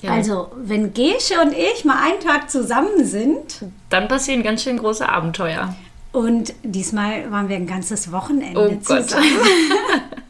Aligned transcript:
Ja. 0.00 0.12
Also, 0.12 0.50
wenn 0.56 0.94
Gesche 0.94 1.40
und 1.42 1.52
ich 1.52 1.84
mal 1.84 2.00
einen 2.02 2.20
Tag 2.20 2.50
zusammen 2.50 3.04
sind 3.04 3.64
Dann 3.90 4.06
passieren 4.08 4.42
ganz 4.42 4.62
schön 4.62 4.78
große 4.78 5.08
Abenteuer. 5.08 5.74
und 6.12 6.54
diesmal 6.62 7.30
waren 7.32 7.48
wir 7.48 7.56
ein 7.56 7.66
ganzes 7.66 8.12
Wochenende 8.12 8.60
Oh 8.60 8.68
Gott. 8.84 9.08
zusammen. 9.08 9.24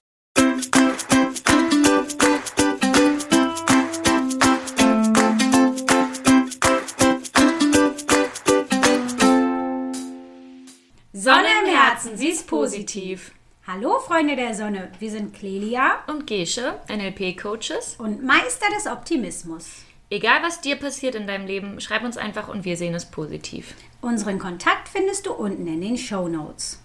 Sonne 11.12 11.48
im 11.64 11.74
Herzen, 11.74 12.16
sie 12.16 12.28
ist 12.28 12.46
positiv. 12.46 13.32
Hallo 13.70 13.98
Freunde 13.98 14.34
der 14.34 14.54
Sonne, 14.54 14.88
wir 14.98 15.10
sind 15.10 15.34
Clelia 15.34 15.98
Und 16.06 16.26
Gesche, 16.26 16.80
NLP-Coaches. 16.88 17.96
und 17.98 18.24
Meister 18.24 18.64
des 18.74 18.86
Optimismus. 18.86 19.82
Egal, 20.08 20.42
was 20.42 20.62
dir 20.62 20.76
passiert 20.76 21.14
in 21.14 21.26
deinem 21.26 21.46
Leben, 21.46 21.78
schreib 21.78 22.02
uns 22.02 22.16
einfach 22.16 22.48
und 22.48 22.64
wir 22.64 22.78
sehen 22.78 22.94
es 22.94 23.04
positiv. 23.04 23.74
Unseren 24.00 24.38
Kontakt 24.38 24.88
findest 24.88 25.26
du 25.26 25.32
unten 25.34 25.66
in 25.66 25.82
den 25.82 25.98
Show 25.98 26.28
Notes. 26.28 26.82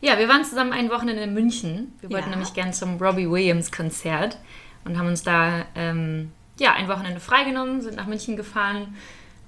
Ja, 0.00 0.16
wir 0.16 0.28
waren 0.28 0.44
zusammen 0.44 0.72
ein 0.72 0.90
Wochenende 0.90 1.22
in 1.22 1.34
München. 1.34 1.92
Wir 2.00 2.10
wollten 2.12 2.30
Ja. 2.30 2.36
nämlich 2.36 2.54
gern 2.54 2.72
zum 2.72 2.96
Robbie 3.02 3.28
Williams 3.28 3.72
Konzert 3.72 4.38
und 4.84 4.96
haben 4.96 5.08
uns 5.08 5.24
da 5.24 5.64
ähm, 5.74 6.30
ja, 6.60 6.72
ein 6.74 6.86
Wochenende 6.86 7.18
freigenommen, 7.18 7.82
sind 7.82 7.96
nach 7.96 8.06
München 8.06 8.36
gefahren 8.36 8.94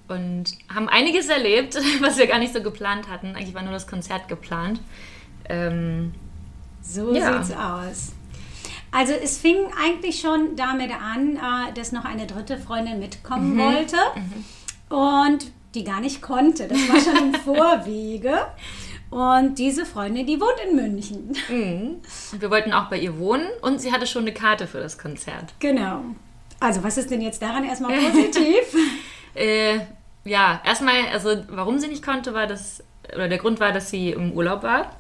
und 0.09 0.47
haben 0.75 0.89
einiges 0.89 1.29
erlebt, 1.29 1.77
was 2.01 2.19
wir 2.19 2.27
gar 2.27 2.41
nicht 2.41 2.53
so 2.53 2.65
geplant 2.65 3.09
hatten. 3.09 3.37
Eigentlich 3.37 3.55
war 3.55 3.63
nur 3.63 3.73
das 3.73 3.87
Konzert 3.87 4.27
geplant. 4.27 4.81
Ähm, 5.49 6.13
So 6.83 7.15
Ja. 7.15 7.43
sieht's 7.43 7.57
aus. 7.59 8.13
Also 8.91 9.13
es 9.15 9.39
fing 9.39 9.57
eigentlich 9.83 10.21
schon 10.21 10.55
damit 10.57 10.91
an, 10.91 11.37
äh, 11.37 11.73
dass 11.75 11.93
noch 11.93 12.05
eine 12.05 12.27
dritte 12.27 12.59
Freundin 12.59 12.99
mitkommen 12.99 13.57
wollte 13.59 13.97
und 14.91 15.51
die 15.75 15.85
gar 15.85 16.01
nicht 16.01 16.21
konnte. 16.21 16.69
Das 16.69 16.79
war 16.89 17.01
schon 17.01 17.29
im 17.29 17.35
Vorwege. 17.45 18.47
Und 19.09 19.59
diese 19.59 19.85
Freundin, 19.87 20.27
die 20.27 20.41
wohnt 20.41 20.59
in 20.69 20.77
München. 20.77 21.37
und 22.33 22.41
wir 22.43 22.51
wollten 22.51 22.73
auch 22.73 22.89
bei 22.91 22.99
ihr 22.99 23.19
wohnen 23.19 23.47
und 23.63 23.81
sie 23.81 23.93
hatte 23.93 24.07
schon 24.07 24.23
eine 24.23 24.33
Karte 24.33 24.67
für 24.67 24.81
das 24.81 24.99
Konzert. 24.99 25.55
Genau. 25.59 26.01
Also 26.61 26.83
was 26.83 26.97
ist 26.99 27.11
denn 27.11 27.21
jetzt 27.21 27.41
daran 27.43 27.65
erstmal 27.65 27.93
positiv? 28.11 28.75
Äh, 29.35 29.81
ja, 30.25 30.61
erstmal, 30.65 30.95
also 31.13 31.31
warum 31.49 31.79
sie 31.79 31.89
nicht 31.89 32.03
konnte, 32.05 32.33
war 32.35 32.47
das, 32.47 32.83
oder 33.15 33.29
der 33.29 33.39
Grund 33.39 33.59
war, 33.61 33.73
dass 33.73 33.91
sie 33.91 34.11
im 34.11 34.33
Urlaub 34.33 34.63
war 34.63 34.95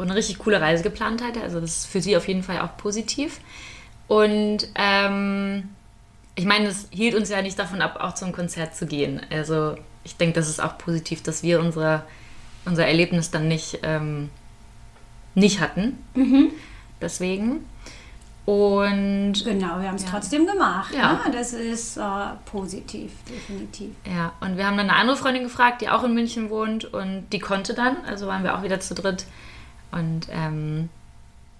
und 0.00 0.06
eine 0.06 0.16
richtig 0.16 0.38
coole 0.38 0.60
Reise 0.60 0.82
geplant 0.82 1.22
hatte. 1.22 1.42
Also 1.42 1.60
das 1.60 1.78
ist 1.78 1.86
für 1.86 2.00
sie 2.00 2.16
auf 2.16 2.26
jeden 2.26 2.42
Fall 2.42 2.60
auch 2.60 2.76
positiv. 2.78 3.40
Und 4.08 4.66
ähm, 4.74 5.68
ich 6.34 6.46
meine, 6.46 6.68
es 6.68 6.88
hielt 6.90 7.14
uns 7.14 7.28
ja 7.28 7.42
nicht 7.42 7.58
davon 7.58 7.82
ab, 7.82 7.98
auch 8.00 8.14
zum 8.14 8.32
Konzert 8.32 8.74
zu 8.74 8.86
gehen. 8.86 9.20
Also 9.30 9.76
ich 10.02 10.16
denke, 10.16 10.34
das 10.34 10.48
ist 10.48 10.60
auch 10.60 10.78
positiv, 10.78 11.22
dass 11.22 11.42
wir 11.42 11.60
unsere, 11.60 12.02
unser 12.64 12.86
Erlebnis 12.86 13.30
dann 13.30 13.46
nicht, 13.46 13.80
ähm, 13.82 14.30
nicht 15.34 15.60
hatten. 15.60 15.98
Deswegen. 17.00 17.66
Und 18.46 19.44
genau, 19.44 19.80
wir 19.80 19.88
haben 19.88 19.96
es 19.96 20.06
trotzdem 20.06 20.46
gemacht. 20.46 20.94
Ja. 20.94 21.12
Ne? 21.12 21.20
Das 21.32 21.52
ist 21.52 21.98
äh, 21.98 22.00
positiv, 22.46 23.12
definitiv. 23.28 23.90
Ja, 24.06 24.32
und 24.40 24.56
wir 24.56 24.66
haben 24.66 24.78
dann 24.78 24.88
eine 24.88 24.98
andere 24.98 25.16
Freundin 25.16 25.42
gefragt, 25.42 25.82
die 25.82 25.90
auch 25.90 26.04
in 26.04 26.14
München 26.14 26.48
wohnt 26.48 26.86
und 26.86 27.26
die 27.32 27.38
konnte 27.38 27.74
dann, 27.74 27.98
also 28.06 28.26
waren 28.26 28.42
wir 28.42 28.56
auch 28.56 28.62
wieder 28.62 28.80
zu 28.80 28.94
dritt. 28.94 29.26
Und 29.92 30.28
ähm, 30.32 30.88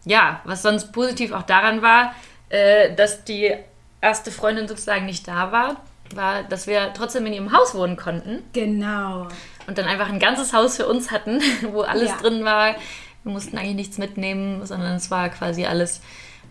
ja, 0.04 0.40
was 0.44 0.62
sonst 0.62 0.92
positiv 0.92 1.32
auch 1.32 1.42
daran 1.42 1.82
war, 1.82 2.14
äh, 2.48 2.94
dass 2.94 3.24
die 3.24 3.52
erste 4.00 4.30
Freundin 4.30 4.66
sozusagen 4.68 5.06
nicht 5.06 5.26
da 5.28 5.52
war, 5.52 5.76
war, 6.14 6.42
dass 6.44 6.66
wir 6.66 6.92
trotzdem 6.94 7.26
in 7.26 7.32
ihrem 7.34 7.52
Haus 7.52 7.74
wohnen 7.74 7.96
konnten 7.96 8.42
Genau. 8.52 9.28
und 9.66 9.78
dann 9.78 9.84
einfach 9.86 10.08
ein 10.08 10.18
ganzes 10.18 10.52
Haus 10.52 10.76
für 10.76 10.88
uns 10.88 11.10
hatten, 11.10 11.40
wo 11.72 11.82
alles 11.82 12.08
Ja. 12.10 12.16
drin 12.16 12.44
war. 12.44 12.74
Wir 13.22 13.32
mussten 13.32 13.58
eigentlich 13.58 13.76
nichts 13.76 13.98
mitnehmen, 13.98 14.64
sondern 14.66 14.94
es 14.96 15.10
war 15.10 15.28
quasi 15.28 15.66
alles 15.66 16.00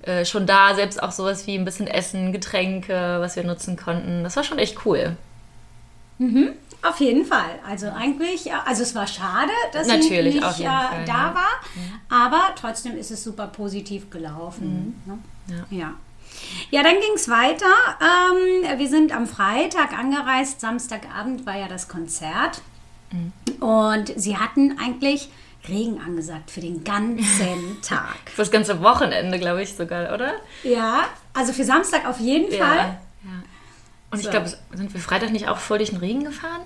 äh, 0.03 0.23
schon 0.23 0.45
da, 0.45 0.75
selbst 0.75 1.01
auch 1.03 1.11
sowas 1.11 1.45
wie 1.47 1.57
ein 1.57 1.65
bisschen 1.65 1.87
Essen, 1.87 2.31
Getränke, 2.31 3.17
was 3.19 3.35
wir 3.35 3.43
nutzen 3.43 3.75
konnten. 3.75 4.23
Das 4.23 4.35
war 4.37 4.43
schon 4.43 4.59
echt 4.59 4.85
cool. 4.85 5.17
Auf 6.81 6.99
jeden 6.99 7.25
Fall. 7.25 7.59
Also 7.67 7.87
eigentlich, 7.87 8.45
ja, 8.45 8.63
also 8.65 8.83
es 8.83 8.95
war 8.95 9.05
schade, 9.05 9.51
dass 9.73 9.87
Natürlich, 9.87 10.35
sie 10.35 10.39
nicht 10.39 10.59
äh, 10.61 10.63
Fall, 10.63 11.05
da 11.05 11.13
ja. 11.13 11.29
Mhm. 11.29 11.35
war, 11.35 12.23
aber 12.25 12.41
trotzdem 12.55 12.97
ist 12.97 13.11
es 13.11 13.23
super 13.23 13.47
positiv 13.47 14.09
gelaufen. 14.09 15.01
Ne? 15.05 15.17
Ja. 15.47 15.77
Ja. 15.77 15.93
Ja, 16.71 16.83
dann 16.83 16.93
ging 16.93 17.13
es 17.15 17.27
weiter. 17.27 17.65
Ähm, 17.99 18.79
wir 18.79 18.87
sind 18.87 19.11
am 19.13 19.27
Freitag 19.27 19.97
angereist. 19.97 20.61
Samstagabend 20.61 21.45
war 21.45 21.57
ja 21.57 21.67
das 21.67 21.87
Konzert. 21.89 22.61
Mhm. 23.11 23.33
Und 23.61 24.13
sie 24.15 24.37
hatten 24.37 24.77
eigentlich 24.79 25.29
Regen 25.67 25.99
angesagt 25.99 26.51
für 26.51 26.61
den 26.61 26.83
ganzen 26.83 27.81
Tag. 27.81 28.15
Für 28.25 28.43
das 28.43 28.51
ganze 28.51 28.81
Wochenende, 28.81 29.37
glaube 29.39 29.63
ich 29.63 29.75
sogar, 29.75 30.13
oder? 30.13 30.33
Ja, 30.63 31.01
also 31.33 31.51
für 31.51 31.65
Samstag 31.65 32.07
auf 32.07 32.19
jeden 32.19 32.51
Fall. 32.57 32.99
Und 34.11 34.19
So. 34.19 34.25
ich 34.25 34.31
glaube, 34.31 34.49
sind 34.73 34.93
wir 34.93 34.99
Freitag 35.01 35.31
nicht 35.31 35.47
auch 35.47 35.57
voll 35.57 35.77
durch 35.79 35.91
den 35.91 35.99
Regen 35.99 36.23
gefahren? 36.23 36.61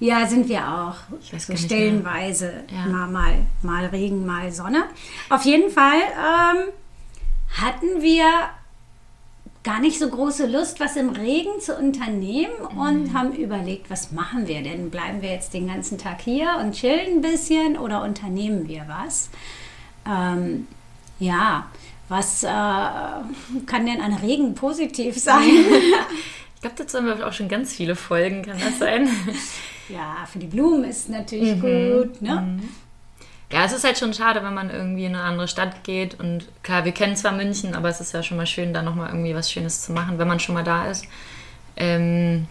Ja, 0.00 0.26
sind 0.26 0.48
wir 0.48 0.60
auch. 0.68 0.96
Ich 1.22 1.32
weiß 1.32 1.46
so 1.46 1.56
stellenweise. 1.56 2.52
Ja. 2.72 2.86
Mal, 2.86 3.06
mal, 3.08 3.34
mal 3.62 3.86
Regen, 3.86 4.26
mal 4.26 4.50
Sonne. 4.52 4.84
Auf 5.30 5.44
jeden 5.44 5.70
Fall 5.70 5.98
ähm, 5.98 6.68
hatten 7.62 8.02
wir 8.02 8.26
gar 9.62 9.80
nicht 9.80 9.98
so 9.98 10.08
große 10.10 10.46
Lust, 10.46 10.78
was 10.78 10.96
im 10.96 11.08
Regen 11.10 11.58
zu 11.60 11.74
unternehmen 11.76 12.54
und 12.76 13.04
Mhm. 13.12 13.18
haben 13.18 13.32
überlegt, 13.32 13.88
was 13.88 14.12
machen 14.12 14.46
wir 14.46 14.62
denn? 14.62 14.90
Bleiben 14.90 15.22
wir 15.22 15.30
jetzt 15.30 15.54
den 15.54 15.68
ganzen 15.68 15.96
Tag 15.96 16.20
hier 16.20 16.58
und 16.60 16.72
chillen 16.72 17.18
ein 17.18 17.20
bisschen 17.22 17.78
oder 17.78 18.02
unternehmen 18.02 18.68
wir 18.68 18.84
was? 18.88 19.30
Ähm, 20.06 20.66
ja, 21.18 21.66
was 22.10 22.42
äh, 22.42 22.46
kann 22.48 23.86
denn 23.86 24.02
an 24.02 24.12
Regen 24.14 24.54
positiv 24.54 25.18
sein? 25.18 25.48
Ich 26.64 26.70
glaube, 26.74 26.82
dazu 26.82 26.96
haben 26.96 27.18
wir 27.18 27.26
auch 27.28 27.32
schon 27.34 27.48
ganz 27.48 27.74
viele 27.74 27.94
Folgen, 27.94 28.40
kann 28.42 28.58
das 28.58 28.78
sein? 28.78 29.06
ja, 29.90 30.24
für 30.32 30.38
die 30.38 30.46
Blumen 30.46 30.84
ist 30.84 31.00
es 31.00 31.08
natürlich 31.10 31.56
Mhm. 31.56 31.60
gut. 31.60 32.22
Ne? 32.22 32.58
ja, 33.52 33.64
es 33.66 33.72
ist 33.74 33.84
halt 33.84 33.98
schon 33.98 34.14
schade, 34.14 34.42
wenn 34.42 34.54
man 34.54 34.70
irgendwie 34.70 35.04
in 35.04 35.14
eine 35.14 35.24
andere 35.24 35.46
Stadt 35.46 35.84
geht. 35.84 36.18
Und 36.18 36.48
klar, 36.62 36.86
wir 36.86 36.92
kennen 36.92 37.16
zwar 37.16 37.32
München, 37.32 37.74
aber 37.74 37.90
es 37.90 38.00
ist 38.00 38.14
ja 38.14 38.22
schon 38.22 38.38
mal 38.38 38.46
schön, 38.46 38.72
da 38.72 38.80
nochmal 38.80 39.10
irgendwie 39.10 39.34
was 39.34 39.52
Schönes 39.52 39.82
zu 39.82 39.92
machen, 39.92 40.18
wenn 40.18 40.26
man 40.26 40.40
schon 40.40 40.54
mal 40.54 40.64
da 40.64 40.86
ist. 40.90 41.04
Ähm, 41.76 42.46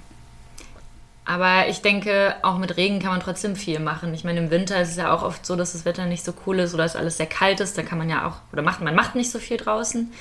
aber 1.25 1.67
ich 1.69 1.81
denke, 1.81 2.35
auch 2.43 2.59
mit 2.59 2.77
Regen 2.77 2.99
kann 2.99 3.13
man 3.13 3.19
trotzdem 3.19 3.55
viel 3.55 3.79
machen. 3.79 4.13
Ich 4.13 4.23
meine, 4.23 4.41
im 4.41 4.51
Winter 4.51 4.79
ist 4.79 4.89
es 4.91 4.97
ja 4.97 5.11
auch 5.11 5.23
oft 5.23 5.43
so, 5.43 5.55
dass 5.55 5.71
das 5.71 5.85
Wetter 5.85 6.05
nicht 6.05 6.23
so 6.23 6.35
cool 6.45 6.59
ist 6.59 6.75
oder 6.75 6.85
es 6.85 6.95
alles 6.95 7.17
sehr 7.17 7.25
kalt 7.25 7.61
ist. 7.61 7.79
Da 7.79 7.81
kann 7.81 7.97
man 7.97 8.11
ja 8.11 8.27
auch, 8.27 8.35
oder 8.53 8.61
macht, 8.61 8.79
man 8.81 8.93
macht 8.93 9.15
nicht 9.15 9.31
so 9.31 9.39
viel 9.39 9.57
draußen. 9.57 10.11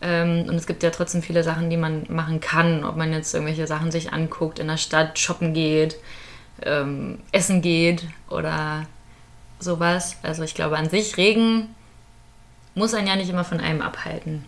Ähm, 0.00 0.46
und 0.48 0.54
es 0.54 0.66
gibt 0.66 0.82
ja 0.82 0.90
trotzdem 0.90 1.22
viele 1.22 1.42
Sachen, 1.42 1.70
die 1.70 1.76
man 1.76 2.06
machen 2.08 2.40
kann. 2.40 2.84
Ob 2.84 2.96
man 2.96 3.12
jetzt 3.12 3.34
irgendwelche 3.34 3.66
Sachen 3.66 3.90
sich 3.90 4.12
anguckt, 4.12 4.58
in 4.58 4.68
der 4.68 4.76
Stadt 4.76 5.18
shoppen 5.18 5.54
geht, 5.54 5.96
ähm, 6.62 7.20
essen 7.32 7.62
geht 7.62 8.04
oder 8.30 8.86
sowas. 9.58 10.16
Also 10.22 10.42
ich 10.42 10.54
glaube 10.54 10.76
an 10.76 10.88
sich, 10.88 11.16
Regen 11.16 11.74
muss 12.74 12.94
einen 12.94 13.08
ja 13.08 13.16
nicht 13.16 13.30
immer 13.30 13.44
von 13.44 13.60
einem 13.60 13.82
abhalten. 13.82 14.44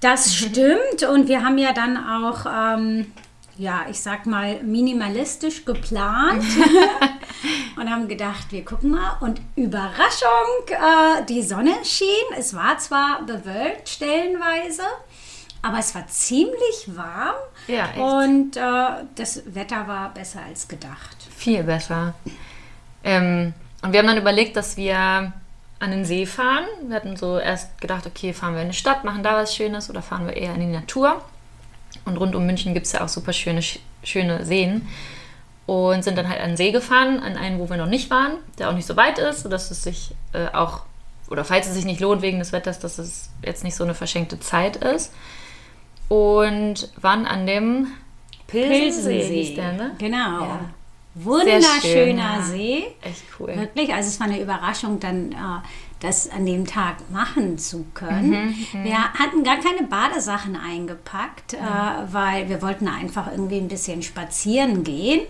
Das 0.00 0.34
stimmt 0.34 1.04
und 1.08 1.28
wir 1.28 1.44
haben 1.44 1.58
ja 1.58 1.72
dann 1.72 1.96
auch, 1.96 2.44
ähm, 2.46 3.06
ja, 3.58 3.86
ich 3.90 4.00
sag 4.00 4.26
mal, 4.26 4.62
minimalistisch 4.62 5.64
geplant 5.64 6.42
und 7.76 7.90
haben 7.90 8.08
gedacht, 8.08 8.46
wir 8.50 8.64
gucken 8.64 8.90
mal. 8.90 9.16
Und 9.20 9.40
Überraschung, 9.56 10.66
äh, 10.68 11.24
die 11.28 11.42
Sonne 11.42 11.74
schien. 11.84 12.06
Es 12.36 12.54
war 12.54 12.78
zwar 12.78 13.22
bewölkt 13.22 13.88
stellenweise, 13.88 14.82
aber 15.60 15.78
es 15.78 15.94
war 15.94 16.06
ziemlich 16.08 16.86
warm 16.88 17.34
Ja, 17.68 17.86
echt. 17.90 17.98
und 17.98 18.56
äh, 18.56 19.04
das 19.14 19.42
Wetter 19.54 19.86
war 19.86 20.12
besser 20.14 20.40
als 20.48 20.66
gedacht. 20.66 21.16
Viel 21.36 21.62
besser. 21.62 22.14
Ähm, 23.04 23.52
und 23.82 23.92
wir 23.92 23.98
haben 24.00 24.06
dann 24.06 24.18
überlegt, 24.18 24.56
dass 24.56 24.76
wir 24.76 25.32
an 25.78 25.90
den 25.90 26.04
See 26.04 26.26
fahren. 26.26 26.64
Wir 26.86 26.96
hatten 26.96 27.16
so 27.16 27.38
erst 27.38 27.80
gedacht, 27.80 28.06
okay, 28.06 28.32
fahren 28.32 28.54
wir 28.54 28.60
in 28.60 28.66
eine 28.66 28.72
Stadt, 28.74 29.04
machen 29.04 29.22
da 29.24 29.34
was 29.34 29.54
Schönes 29.54 29.90
oder 29.90 30.00
fahren 30.00 30.26
wir 30.26 30.36
eher 30.36 30.54
in 30.54 30.60
die 30.60 30.66
Natur. 30.66 31.20
Und 32.04 32.16
rund 32.16 32.34
um 32.34 32.46
München 32.46 32.74
gibt 32.74 32.86
es 32.86 32.92
ja 32.92 33.04
auch 33.04 33.08
super 33.08 33.32
schöne, 33.32 33.60
sch- 33.60 33.78
schöne 34.02 34.44
Seen. 34.44 34.88
Und 35.66 36.02
sind 36.02 36.18
dann 36.18 36.28
halt 36.28 36.40
an 36.40 36.50
den 36.50 36.56
See 36.56 36.72
gefahren, 36.72 37.20
an 37.20 37.36
einen, 37.36 37.58
wo 37.60 37.70
wir 37.70 37.76
noch 37.76 37.86
nicht 37.86 38.10
waren, 38.10 38.32
der 38.58 38.68
auch 38.68 38.74
nicht 38.74 38.86
so 38.86 38.96
weit 38.96 39.18
ist, 39.18 39.42
sodass 39.42 39.70
es 39.70 39.84
sich 39.84 40.10
äh, 40.32 40.48
auch, 40.52 40.82
oder 41.30 41.44
falls 41.44 41.68
es 41.68 41.74
sich 41.74 41.84
nicht 41.84 42.00
lohnt 42.00 42.20
wegen 42.20 42.40
des 42.40 42.52
Wetters, 42.52 42.80
dass 42.80 42.98
es 42.98 43.30
jetzt 43.44 43.62
nicht 43.62 43.76
so 43.76 43.84
eine 43.84 43.94
verschenkte 43.94 44.40
Zeit 44.40 44.76
ist. 44.76 45.12
Und 46.08 46.90
waren 47.00 47.26
an 47.26 47.46
dem 47.46 47.86
Pilsensee, 48.48 49.22
hieß 49.22 49.54
der, 49.54 49.72
ne? 49.72 49.92
Genau. 49.98 50.40
Ja. 50.44 50.60
Wunderschöner 51.14 52.36
ja. 52.38 52.42
See. 52.42 52.84
Echt 53.02 53.22
cool. 53.38 53.54
Wirklich, 53.56 53.92
also 53.94 54.08
es 54.08 54.18
war 54.20 54.26
eine 54.26 54.40
Überraschung, 54.40 54.98
dann 55.00 55.32
äh, 55.32 55.36
das 56.02 56.28
an 56.28 56.44
dem 56.44 56.66
Tag 56.66 56.96
machen 57.10 57.58
zu 57.58 57.86
können. 57.94 58.56
Mhm, 58.72 58.84
wir 58.84 58.98
hatten 58.98 59.44
gar 59.44 59.58
keine 59.58 59.86
Badesachen 59.86 60.56
eingepackt, 60.56 61.54
äh, 61.54 61.58
weil 62.10 62.48
wir 62.48 62.60
wollten 62.60 62.88
einfach 62.88 63.30
irgendwie 63.30 63.58
ein 63.58 63.68
bisschen 63.68 64.02
spazieren 64.02 64.82
gehen, 64.82 65.20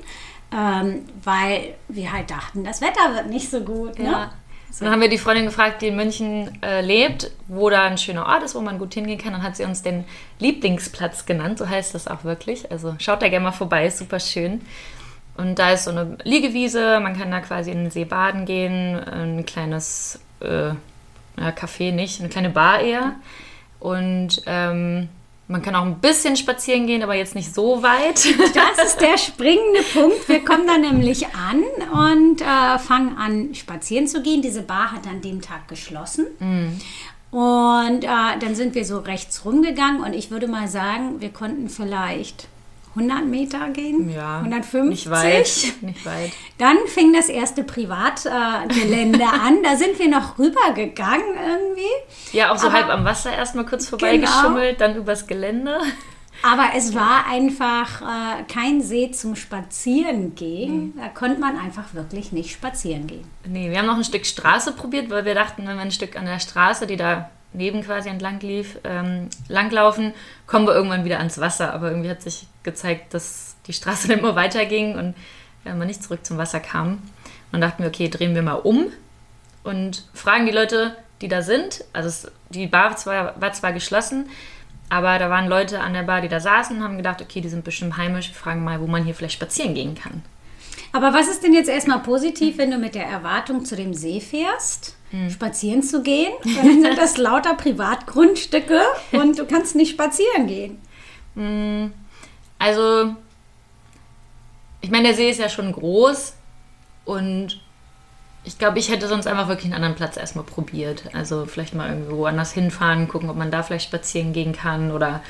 ähm, 0.51 1.05
weil 1.23 1.75
wir 1.89 2.13
halt 2.13 2.31
dachten, 2.31 2.65
das 2.65 2.81
Wetter 2.81 3.15
wird 3.15 3.29
nicht 3.29 3.51
so 3.51 3.61
gut. 3.61 3.99
Ne? 3.99 4.11
Ja. 4.11 4.33
Dann 4.81 4.91
haben 4.91 5.03
wir 5.03 5.11
die 5.11 5.19
Freundin 5.19 5.45
gefragt, 5.45 5.83
die 5.83 5.89
in 5.89 5.97
München 5.97 6.63
äh, 6.63 6.81
lebt, 6.81 7.31
wo 7.47 7.69
da 7.69 7.83
ein 7.83 7.99
schöner 7.99 8.25
Ort 8.25 8.43
ist, 8.43 8.55
wo 8.55 8.61
man 8.63 8.79
gut 8.79 8.95
hingehen 8.95 9.19
kann. 9.19 9.35
Dann 9.35 9.43
hat 9.43 9.57
sie 9.57 9.65
uns 9.65 9.83
den 9.83 10.05
Lieblingsplatz 10.39 11.27
genannt, 11.27 11.59
so 11.59 11.69
heißt 11.69 11.95
das 11.95 12.09
auch 12.09 12.25
wirklich. 12.25 12.71
Also 12.73 12.95
schaut 12.99 13.21
da 13.21 13.29
gerne 13.29 13.45
mal 13.45 13.53
vorbei, 13.53 13.87
ist 13.87 13.99
super 13.99 14.19
schön. 14.19 14.63
Und 15.37 15.59
da 15.59 15.71
ist 15.71 15.85
so 15.85 15.91
eine 15.91 16.19
Liegewiese, 16.25 17.01
man 17.01 17.17
kann 17.17 17.31
da 17.31 17.41
quasi 17.41 17.71
in 17.71 17.85
den 17.85 17.91
See 17.91 18.05
baden 18.05 18.45
gehen, 18.45 18.99
ein 19.01 19.47
kleines 19.47 20.21
äh, 20.41 20.73
Café 21.39 21.93
nicht, 21.93 22.21
eine 22.21 22.29
kleine 22.29 22.51
Bar 22.51 22.81
eher. 22.81 23.15
Und 23.81 24.43
ähm, 24.47 25.09
man 25.49 25.61
kann 25.63 25.75
auch 25.75 25.85
ein 25.85 25.99
bisschen 25.99 26.37
spazieren 26.37 26.87
gehen, 26.87 27.03
aber 27.03 27.15
jetzt 27.15 27.35
nicht 27.35 27.55
so 27.55 27.83
weit. 27.83 28.25
Das 28.55 28.87
ist 28.87 29.01
der 29.01 29.19
springende 29.19 29.83
Punkt. 29.93 30.29
Wir 30.29 30.45
kommen 30.45 30.67
da 30.67 30.79
nämlich 30.79 31.27
an 31.35 31.63
und 31.93 32.41
äh, 32.41 32.79
fangen 32.79 33.17
an, 33.17 33.55
spazieren 33.55 34.07
zu 34.07 34.23
gehen. 34.23 34.43
Diese 34.43 34.63
Bar 34.63 34.93
hat 34.93 35.07
an 35.07 35.21
dem 35.21 35.41
Tag 35.41 35.69
geschlossen. 35.69 36.27
Und 37.33 38.05
äh, 38.05 38.39
dann 38.41 38.55
sind 38.55 38.75
wir 38.75 38.85
so 38.85 38.99
rechts 38.99 39.45
rumgegangen 39.45 40.03
und 40.03 40.13
ich 40.15 40.31
würde 40.31 40.47
mal 40.49 40.69
sagen, 40.69 41.21
wir 41.21 41.31
konnten 41.31 41.71
vielleicht 41.71 42.47
100 42.95 43.25
Meter 43.27 43.69
gehen, 43.71 44.11
Ja, 44.11 44.39
150. 44.41 44.89
Nicht 44.91 45.11
weit. 45.11 45.83
Nicht 45.83 46.05
weit. 46.07 46.33
Dann 46.59 46.77
fing 46.87 47.13
das 47.13 47.29
erste 47.29 47.65
Privatgelände 47.65 49.25
an. 49.45 49.63
Da 49.63 49.77
sind 49.77 49.99
wir 49.99 50.09
noch 50.09 50.39
rübergegangen 50.39 51.25
irgendwie. 51.37 52.37
Ja, 52.37 52.53
auch 52.53 52.59
so 52.59 52.67
Aber- 52.69 52.77
halb 52.77 52.89
am 52.91 53.05
Wasser 53.05 53.33
erstmal 53.35 53.65
kurz 53.67 53.89
vorbeigeschummelt, 53.89 54.81
dann 54.81 54.97
übers 54.97 55.27
Gelände. 55.27 55.79
Aber 56.45 56.71
es 56.77 56.93
war 56.95 57.27
einfach 57.31 58.03
äh, 58.03 58.43
kein 58.53 58.83
See 58.83 59.13
zum 59.13 59.37
Spazierengehen. 59.37 60.95
Da 60.97 61.09
konnte 61.09 61.39
man 61.41 61.57
einfach 61.59 61.95
wirklich 61.95 62.33
nicht 62.33 62.51
spazieren 62.53 63.07
gehen. 63.07 63.25
Nee, 63.47 63.71
wir 63.71 63.79
haben 63.79 63.87
noch 63.87 63.97
ein 63.97 64.05
Stück 64.05 64.27
Straße 64.27 64.73
probiert, 64.73 65.09
weil 65.11 65.25
wir 65.25 65.35
dachten, 65.35 65.67
wenn 65.67 65.77
wir 65.77 65.83
ein 65.83 65.91
Stück 65.93 66.17
an 66.19 66.27
der 66.27 66.41
Straße, 66.41 66.87
die 66.87 66.97
da 66.97 67.31
neben 67.53 67.83
quasi 67.83 68.09
entlang 68.09 68.41
lief, 68.41 68.79
ähm, 68.85 69.29
langlaufen, 69.49 70.15
kommen 70.47 70.67
wir 70.67 70.75
irgendwann 70.75 71.05
wieder 71.05 71.19
ans 71.19 71.41
Wasser. 71.41 71.73
Aber 71.73 71.91
irgendwie 71.91 72.11
hat 72.11 72.23
sich 72.23 72.47
gezeigt, 72.63 73.15
dass 73.15 73.57
die 73.67 73.73
Straße 73.73 74.13
immer 74.13 74.35
weiterging 74.35 74.97
und 74.97 75.15
äh, 75.65 75.75
man 75.75 75.87
nicht 75.87 76.03
zurück 76.03 76.25
zum 76.25 76.39
Wasser 76.39 76.61
kam. 76.61 76.93
Und 76.95 77.01
dann 77.53 77.61
dachten 77.61 77.83
wir, 77.83 77.89
okay, 77.89 78.09
drehen 78.09 78.35
wir 78.35 78.43
mal 78.43 78.55
um 78.55 78.87
und 79.63 80.05
fragen 80.15 80.47
die 80.47 80.53
Leute, 80.53 80.97
die 81.21 81.29
da 81.29 81.43
sind. 81.43 81.85
Also 81.93 82.09
es, 82.09 82.33
die 82.51 82.67
Bar 82.67 82.91
war 82.91 82.97
zwar, 82.97 83.41
war 83.41 83.53
zwar 83.53 83.73
geschlossen, 83.73 84.29
aber 84.89 85.19
da 85.19 85.31
waren 85.31 85.49
Leute 85.49 85.81
an 85.81 85.95
der 85.95 86.03
Bar, 86.03 86.21
die 86.21 86.29
da 86.29 86.41
saßen 86.41 86.77
und 86.77 86.83
haben 86.83 86.97
gedacht, 86.97 87.23
okay, 87.23 87.41
die 87.41 87.49
sind 87.49 87.65
bestimmt 87.65 87.97
heimisch, 87.97 88.29
wir 88.29 88.35
fragen 88.35 88.65
mal, 88.65 88.81
wo 88.81 88.87
man 88.87 89.05
hier 89.05 89.15
vielleicht 89.15 89.35
spazieren 89.35 89.75
gehen 89.75 89.95
kann. 89.95 90.23
Aber 90.93 91.15
was 91.15 91.29
ist 91.29 91.43
denn 91.43 91.55
jetzt 91.55 91.71
erstmal 91.71 92.01
positiv, 92.01 92.59
wenn 92.59 92.71
du 92.71 92.77
mit 92.79 92.95
der 92.95 93.07
Erwartung 93.07 93.65
zu 93.65 93.77
dem 93.77 93.95
See 93.95 94.21
fährst, 94.21 94.97
spazieren 95.31 95.83
zu 95.83 96.03
gehen? 96.03 96.33
Dann 96.45 96.83
sind 96.83 96.99
das 96.99 97.17
lauter 97.17 97.55
Privatgrundstücke 97.55 98.81
und 99.13 99.39
du 99.39 99.47
kannst 99.47 99.75
nicht 99.75 99.93
spazieren 99.93 100.47
gehen. 100.47 101.93
Also, 102.59 103.17
ich 104.83 104.91
meine, 104.91 105.09
der 105.09 105.17
See 105.17 105.31
ist 105.31 105.41
ja 105.41 105.49
schon 105.49 105.73
groß 105.73 106.35
und 107.07 107.61
ich 108.45 108.59
glaube, 108.59 108.79
ich 108.79 108.91
hätte 108.91 109.09
sonst 109.09 109.27
einfach 109.27 109.49
wirklich 109.49 109.67
einen 109.67 109.75
anderen 109.75 109.95
Platz 109.95 110.17
erstmal 110.17 110.45
probiert. 110.45 111.05
Also 111.15 111.47
vielleicht 111.47 111.75
mal 111.75 111.89
irgendwo 111.89 112.27
anders 112.27 112.53
hinfahren, 112.53 113.09
gucken, 113.09 113.31
ob 113.31 113.37
man 113.37 113.51
da 113.51 113.63
vielleicht 113.63 113.87
spazieren 113.87 114.33
gehen 114.33 114.53
kann 114.53 114.91
oder 114.91 115.23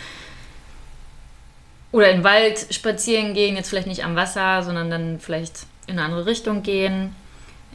oder 1.92 2.10
in 2.10 2.18
den 2.18 2.24
Wald 2.24 2.66
spazieren 2.70 3.34
gehen, 3.34 3.56
jetzt 3.56 3.68
vielleicht 3.68 3.86
nicht 3.86 4.04
am 4.04 4.16
Wasser, 4.16 4.62
sondern 4.62 4.90
dann 4.90 5.20
vielleicht 5.20 5.66
in 5.86 5.98
eine 5.98 6.06
andere 6.06 6.26
Richtung 6.26 6.62
gehen. 6.62 7.14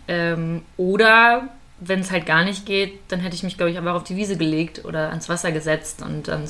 Ähm, 0.08 0.64
oder 0.76 1.50
wenn 1.80 2.00
es 2.00 2.12
halt 2.12 2.26
gar 2.26 2.44
nicht 2.44 2.66
geht, 2.66 3.00
dann 3.10 3.20
hätte 3.20 3.36
ich 3.36 3.44
mich, 3.44 3.58
glaube 3.58 3.72
ich, 3.72 3.78
einfach 3.78 3.94
auf 3.94 4.04
die 4.04 4.16
Wiese 4.16 4.36
gelegt 4.36 4.84
oder 4.86 5.10
ans 5.10 5.30
Wasser 5.30 5.52
gesetzt 5.52 6.02
und 6.02 6.28
dann 6.28 6.48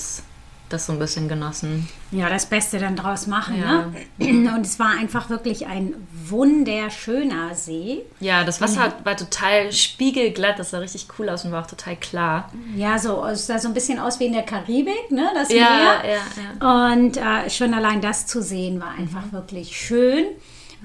das 0.70 0.86
so 0.86 0.94
ein 0.94 1.00
bisschen 1.00 1.30
genossen. 1.30 1.88
Ja, 2.12 2.30
das 2.30 2.46
Beste 2.46 2.78
dann 2.78 2.96
draus 2.96 3.26
machen. 3.28 3.60
Ja. 3.60 3.86
Ne? 4.18 4.50
Und 4.56 4.66
es 4.66 4.80
war 4.80 4.90
einfach 4.90 5.30
wirklich 5.30 5.66
ein 5.68 5.94
wunderschöner 6.28 7.56
See. 7.56 8.04
Ja, 8.20 8.44
das 8.44 8.60
Wasser 8.60 8.94
war 9.04 9.16
total 9.16 9.72
spiegelglatt, 9.72 10.60
das 10.60 10.72
sah 10.72 10.80
richtig 10.80 11.08
cool 11.18 11.30
aus 11.30 11.46
und 11.46 11.52
war 11.52 11.64
auch 11.64 11.68
total 11.68 11.96
klar. 11.96 12.52
Ja, 12.76 13.00
so, 13.00 13.26
es 13.26 13.48
sah 13.48 13.60
so 13.60 13.68
ein 13.70 13.74
bisschen 13.74 14.00
aus 14.00 14.20
wie 14.20 14.26
in 14.26 14.34
der 14.34 14.44
Karibik, 14.44 15.10
ne? 15.12 15.30
Das 15.34 15.50
Ja, 15.50 15.70
Meer. 15.70 16.12
ja, 16.12 16.22
ja. 16.62 16.84
Und 16.94 17.18
äh, 17.18 17.50
schon 17.50 17.74
allein 17.74 18.02
das 18.02 18.28
zu 18.28 18.42
sehen 18.42 18.82
war 18.82 18.92
einfach 18.92 19.32
wirklich 19.32 19.78
schön. 19.78 20.26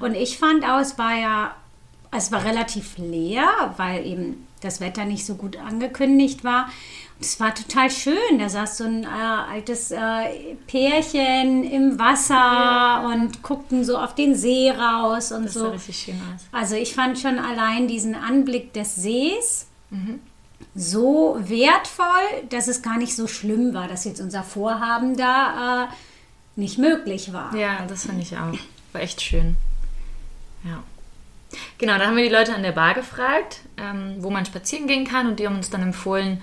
Und 0.01 0.15
ich 0.15 0.39
fand 0.39 0.65
auch, 0.65 0.81
es 0.81 0.97
war 0.99 1.15
ja, 1.15 1.55
es 2.17 2.31
war 2.31 2.45
relativ 2.45 2.99
leer, 2.99 3.75
weil 3.77 4.07
eben 4.07 4.47
das 4.63 4.81
Wetter 4.81 5.05
nicht 5.05 5.27
so 5.27 5.35
gut 5.35 5.57
angekündigt 5.59 6.45
war. 6.45 6.65
Und 7.17 7.25
es 7.25 7.39
war 7.41 7.55
total 7.55 7.91
schön. 7.91 8.39
Da 8.39 8.49
saß 8.49 8.79
so 8.79 8.85
ein 8.85 9.05
äh, 9.05 9.07
altes 9.07 9.91
äh, 9.91 9.99
Pärchen 10.67 11.65
im 11.65 11.99
Wasser 11.99 13.07
und 13.13 13.43
guckten 13.43 13.85
so 13.85 13.99
auf 13.99 14.15
den 14.15 14.35
See 14.35 14.71
raus 14.71 15.33
und 15.33 15.45
Das 15.45 15.55
sah 15.55 15.61
so. 15.61 15.69
richtig 15.71 15.97
schön 15.99 16.21
aus. 16.35 16.43
Also 16.53 16.77
ich 16.77 16.95
fand 16.95 17.19
schon 17.19 17.39
allein 17.39 17.87
diesen 17.89 18.15
Anblick 18.15 18.73
des 18.73 18.97
Sees 18.97 19.67
so 20.75 21.37
wertvoll, 21.39 22.07
dass 22.49 22.67
es 22.69 22.81
gar 22.83 22.97
nicht 22.97 23.15
so 23.15 23.27
schlimm 23.27 23.75
war, 23.75 23.89
dass 23.89 24.05
jetzt 24.05 24.21
unser 24.21 24.43
Vorhaben 24.43 25.17
da 25.17 25.85
äh, 25.85 25.89
nicht 26.57 26.79
möglich 26.79 27.33
war. 27.33 27.55
Ja, 27.55 27.85
das 27.87 28.07
fand 28.07 28.23
ich 28.23 28.37
auch. 28.37 28.53
War 28.93 29.01
echt 29.03 29.21
schön. 29.21 29.57
Ja. 30.65 30.83
Genau, 31.79 31.99
dann 31.99 32.09
haben 32.09 32.17
wir 32.17 32.25
die 32.29 32.35
Leute 32.35 32.55
an 32.55 32.63
der 32.63 32.73
Bar 32.73 32.95
gefragt, 32.95 33.61
ähm, 33.77 34.17
wo 34.19 34.31
man 34.31 34.45
spazieren 34.47 34.87
gehen 34.87 35.07
kann 35.07 35.27
und 35.27 35.39
die 35.39 35.47
haben 35.47 35.57
uns 35.57 35.71
dann 35.71 35.83
empfohlen, 35.83 36.41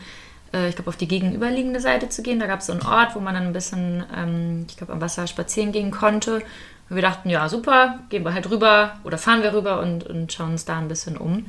äh, 0.54 0.70
ich 0.70 0.76
glaube, 0.76 0.90
auf 0.90 0.98
die 0.98 1.08
gegenüberliegende 1.08 1.80
Seite 1.80 2.10
zu 2.10 2.22
gehen. 2.22 2.40
Da 2.40 2.48
gab 2.48 2.60
es 2.60 2.68
so 2.68 2.74
einen 2.74 2.82
Ort, 2.84 3.16
wo 3.16 3.20
man 3.20 3.34
dann 3.34 3.44
ein 3.48 3.54
bisschen, 3.54 4.04
ähm, 4.16 4.66
ich 4.70 4.78
glaube, 4.78 4.94
am 4.94 5.02
Wasser 5.02 5.28
spazieren 5.28 5.72
gehen 5.72 5.92
konnte. 5.92 6.42
Und 6.90 6.96
wir 6.96 7.02
dachten, 7.04 7.30
ja, 7.30 7.48
super, 7.50 8.00
gehen 8.10 8.24
wir 8.24 8.34
halt 8.34 8.50
rüber 8.50 8.98
oder 9.04 9.18
fahren 9.18 9.44
wir 9.44 9.54
rüber 9.54 9.80
und, 9.82 10.04
und 10.06 10.34
schauen 10.34 10.52
uns 10.54 10.66
da 10.66 10.78
ein 10.80 10.88
bisschen 10.88 11.18
um. 11.18 11.46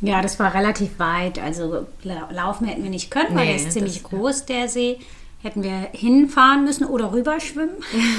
Ja, 0.00 0.20
das 0.20 0.38
war 0.40 0.52
relativ 0.54 0.98
weit. 0.98 1.38
Also 1.38 1.86
la- 2.02 2.28
laufen 2.32 2.66
hätten 2.66 2.82
wir 2.82 2.90
nicht 2.90 3.10
können, 3.10 3.36
weil 3.36 3.44
Nee, 3.46 3.56
der 3.58 3.66
ist 3.66 3.72
ziemlich 3.72 4.02
das- 4.02 4.10
groß, 4.10 4.46
der 4.46 4.68
See. 4.68 4.98
Hätten 5.42 5.62
wir 5.64 5.88
hinfahren 5.92 6.64
müssen 6.64 6.86
oder 6.86 7.12
rüberschwimmen. 7.12 7.74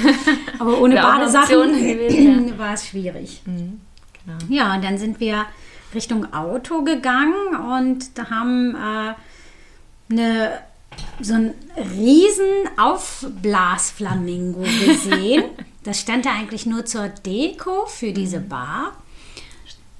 Aber 0.58 0.78
ohne 0.80 0.94
Badesachen 0.96 1.72
gewesen, 1.72 2.52
war 2.58 2.74
es 2.74 2.86
schwierig. 2.86 3.40
Genau. 4.26 4.38
Ja, 4.48 4.74
und 4.74 4.84
dann 4.84 4.98
sind 4.98 5.20
wir 5.20 5.46
Richtung 5.94 6.32
Auto 6.32 6.82
gegangen 6.82 7.54
und 7.54 8.18
da 8.18 8.30
haben 8.30 8.74
äh, 8.74 10.12
eine, 10.12 10.58
so 11.20 11.34
einen 11.34 11.54
riesen 11.96 12.68
Aufblasflamingo 12.78 14.60
gesehen. 14.60 15.44
Das 15.84 16.00
stand 16.00 16.24
da 16.24 16.30
eigentlich 16.30 16.64
nur 16.64 16.86
zur 16.86 17.08
Deko 17.10 17.84
für 17.84 18.12
diese 18.12 18.40
Bar. 18.40 18.96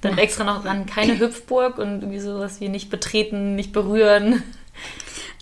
Dann 0.01 0.17
extra 0.17 0.43
noch 0.43 0.63
dran, 0.63 0.87
keine 0.87 1.19
Hüpfburg 1.19 1.77
und 1.77 2.01
irgendwie 2.01 2.19
sowas 2.19 2.59
wie 2.59 2.69
nicht 2.69 2.89
betreten, 2.89 3.53
nicht 3.53 3.71
berühren. 3.71 4.41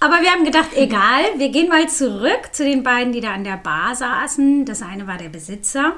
Aber 0.01 0.21
wir 0.21 0.29
haben 0.31 0.43
gedacht, 0.43 0.71
egal, 0.75 1.23
wir 1.37 1.47
gehen 1.47 1.69
mal 1.69 1.87
zurück 1.87 2.49
zu 2.51 2.65
den 2.65 2.83
beiden, 2.83 3.13
die 3.13 3.21
da 3.21 3.33
an 3.33 3.45
der 3.45 3.55
Bar 3.55 3.95
saßen. 3.95 4.65
Das 4.65 4.81
eine 4.81 5.07
war 5.07 5.17
der 5.17 5.29
Besitzer 5.29 5.93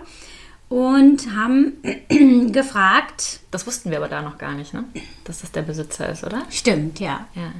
und 0.69 1.35
haben 1.35 1.73
gefragt, 2.51 3.39
Das 3.51 3.67
wussten 3.67 3.91
wir 3.91 3.97
aber 3.97 4.07
da 4.07 4.21
noch 4.21 4.37
gar 4.37 4.53
nicht, 4.53 4.73
ne? 4.73 4.83
Dass 5.23 5.41
das 5.41 5.51
der 5.51 5.61
Besitzer 5.61 6.09
ist, 6.09 6.23
oder? 6.23 6.43
stimmt, 6.49 6.99
ja. 6.99 7.27
Ja. 7.35 7.51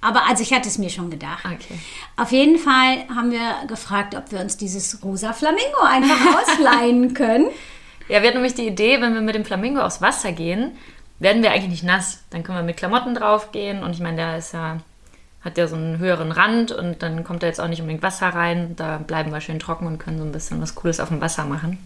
Aber 0.00 0.26
also 0.28 0.42
ich 0.42 0.52
hatte 0.52 0.68
es 0.68 0.76
mir 0.76 0.90
schon 0.90 1.10
gedacht. 1.10 1.44
Okay. 1.46 1.78
Auf 2.16 2.30
jeden 2.30 2.58
Fall 2.58 3.08
haben 3.14 3.30
wir 3.32 3.66
gefragt, 3.66 4.14
ob 4.14 4.30
wir 4.32 4.40
uns 4.40 4.58
dieses 4.58 5.02
rosa 5.02 5.32
Flamingo 5.32 5.80
einfach 5.82 6.18
ausleihen 6.42 7.14
können. 7.14 7.48
Ja, 8.08 8.20
wir 8.20 8.28
hatten 8.28 8.36
nämlich 8.36 8.54
die 8.54 8.66
Idee, 8.66 9.00
wenn 9.00 9.14
wir 9.14 9.22
mit 9.22 9.34
dem 9.34 9.46
Flamingo 9.46 9.80
aufs 9.80 10.02
Wasser 10.02 10.32
gehen, 10.32 10.72
werden 11.20 11.42
wir 11.42 11.52
eigentlich 11.52 11.70
nicht 11.70 11.84
nass. 11.84 12.22
Dann 12.28 12.42
können 12.42 12.58
wir 12.58 12.62
mit 12.62 12.76
Klamotten 12.76 13.14
draufgehen 13.14 13.82
und 13.82 13.92
ich 13.92 14.00
meine, 14.00 14.18
der 14.18 14.36
ist 14.36 14.52
ja, 14.52 14.78
hat 15.42 15.56
ja 15.56 15.66
so 15.66 15.76
einen 15.76 15.98
höheren 15.98 16.32
Rand 16.32 16.70
und 16.70 17.02
dann 17.02 17.24
kommt 17.24 17.42
da 17.42 17.46
jetzt 17.46 17.60
auch 17.60 17.68
nicht 17.68 17.80
unbedingt 17.80 18.02
Wasser 18.02 18.28
rein. 18.28 18.76
Da 18.76 18.98
bleiben 18.98 19.32
wir 19.32 19.40
schön 19.40 19.58
trocken 19.58 19.86
und 19.86 19.98
können 19.98 20.18
so 20.18 20.24
ein 20.24 20.32
bisschen 20.32 20.60
was 20.60 20.74
Cooles 20.74 21.00
auf 21.00 21.08
dem 21.08 21.22
Wasser 21.22 21.46
machen. 21.46 21.78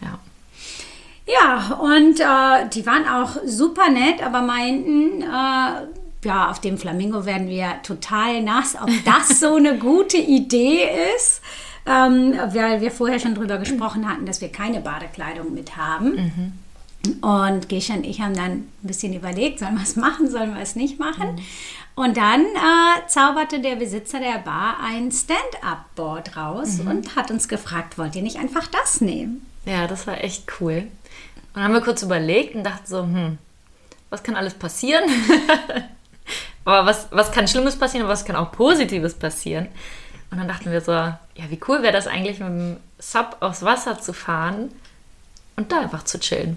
Ja. 0.00 0.18
Ja, 1.26 1.74
und 1.74 2.20
äh, 2.20 2.68
die 2.72 2.86
waren 2.86 3.06
auch 3.06 3.36
super 3.44 3.90
nett, 3.90 4.22
aber 4.24 4.40
meinten, 4.40 5.22
äh, 5.22 6.26
ja, 6.26 6.50
auf 6.50 6.60
dem 6.60 6.78
Flamingo 6.78 7.26
werden 7.26 7.48
wir 7.48 7.82
total 7.82 8.42
nass. 8.42 8.76
Ob 8.80 8.90
das 9.04 9.40
so 9.40 9.56
eine 9.56 9.76
gute 9.78 10.16
Idee 10.16 10.88
ist, 11.16 11.42
ähm, 11.86 12.34
weil 12.52 12.80
wir 12.80 12.90
vorher 12.90 13.18
schon 13.18 13.34
drüber 13.34 13.58
gesprochen 13.58 14.08
hatten, 14.08 14.24
dass 14.24 14.40
wir 14.40 14.50
keine 14.50 14.80
Badekleidung 14.80 15.52
mit 15.52 15.76
haben. 15.76 16.58
Und 17.20 17.68
Gesche 17.68 17.92
und 17.92 18.04
ich 18.04 18.20
haben 18.20 18.34
dann 18.34 18.52
ein 18.52 18.72
bisschen 18.82 19.14
überlegt, 19.14 19.60
sollen 19.60 19.76
wir 19.76 19.82
es 19.82 19.96
machen, 19.96 20.30
sollen 20.30 20.54
wir 20.54 20.62
es 20.62 20.76
nicht 20.76 20.98
machen. 20.98 21.40
Und 21.94 22.16
dann 22.16 22.42
äh, 22.42 23.06
zauberte 23.06 23.60
der 23.60 23.76
Besitzer 23.76 24.20
der 24.20 24.38
Bar 24.38 24.76
ein 24.84 25.10
Stand-up-Board 25.10 26.36
raus 26.36 26.80
und 26.80 27.16
hat 27.16 27.30
uns 27.30 27.48
gefragt, 27.48 27.98
wollt 27.98 28.14
ihr 28.16 28.22
nicht 28.22 28.38
einfach 28.38 28.66
das 28.66 29.00
nehmen? 29.00 29.46
Ja, 29.68 29.86
das 29.86 30.06
war 30.06 30.24
echt 30.24 30.44
cool. 30.60 30.76
Und 30.78 31.54
dann 31.54 31.64
haben 31.64 31.74
wir 31.74 31.82
kurz 31.82 32.02
überlegt 32.02 32.54
und 32.54 32.64
dachten 32.64 32.86
so, 32.86 33.02
hm, 33.02 33.38
was 34.08 34.22
kann 34.22 34.34
alles 34.34 34.54
passieren? 34.54 35.04
aber 36.64 36.86
was, 36.86 37.08
was 37.10 37.30
kann 37.32 37.46
Schlimmes 37.46 37.76
passieren, 37.76 38.04
aber 38.04 38.12
was 38.12 38.24
kann 38.24 38.36
auch 38.36 38.50
Positives 38.50 39.14
passieren? 39.14 39.68
Und 40.30 40.38
dann 40.38 40.48
dachten 40.48 40.72
wir 40.72 40.80
so, 40.80 40.92
ja, 40.92 41.16
wie 41.48 41.60
cool 41.68 41.82
wäre 41.82 41.92
das 41.92 42.06
eigentlich, 42.06 42.38
mit 42.38 42.48
dem 42.48 42.76
Sub 42.98 43.36
aufs 43.40 43.62
Wasser 43.62 44.00
zu 44.00 44.14
fahren 44.14 44.72
und 45.56 45.70
da 45.70 45.80
einfach 45.80 46.04
zu 46.04 46.18
chillen. 46.18 46.56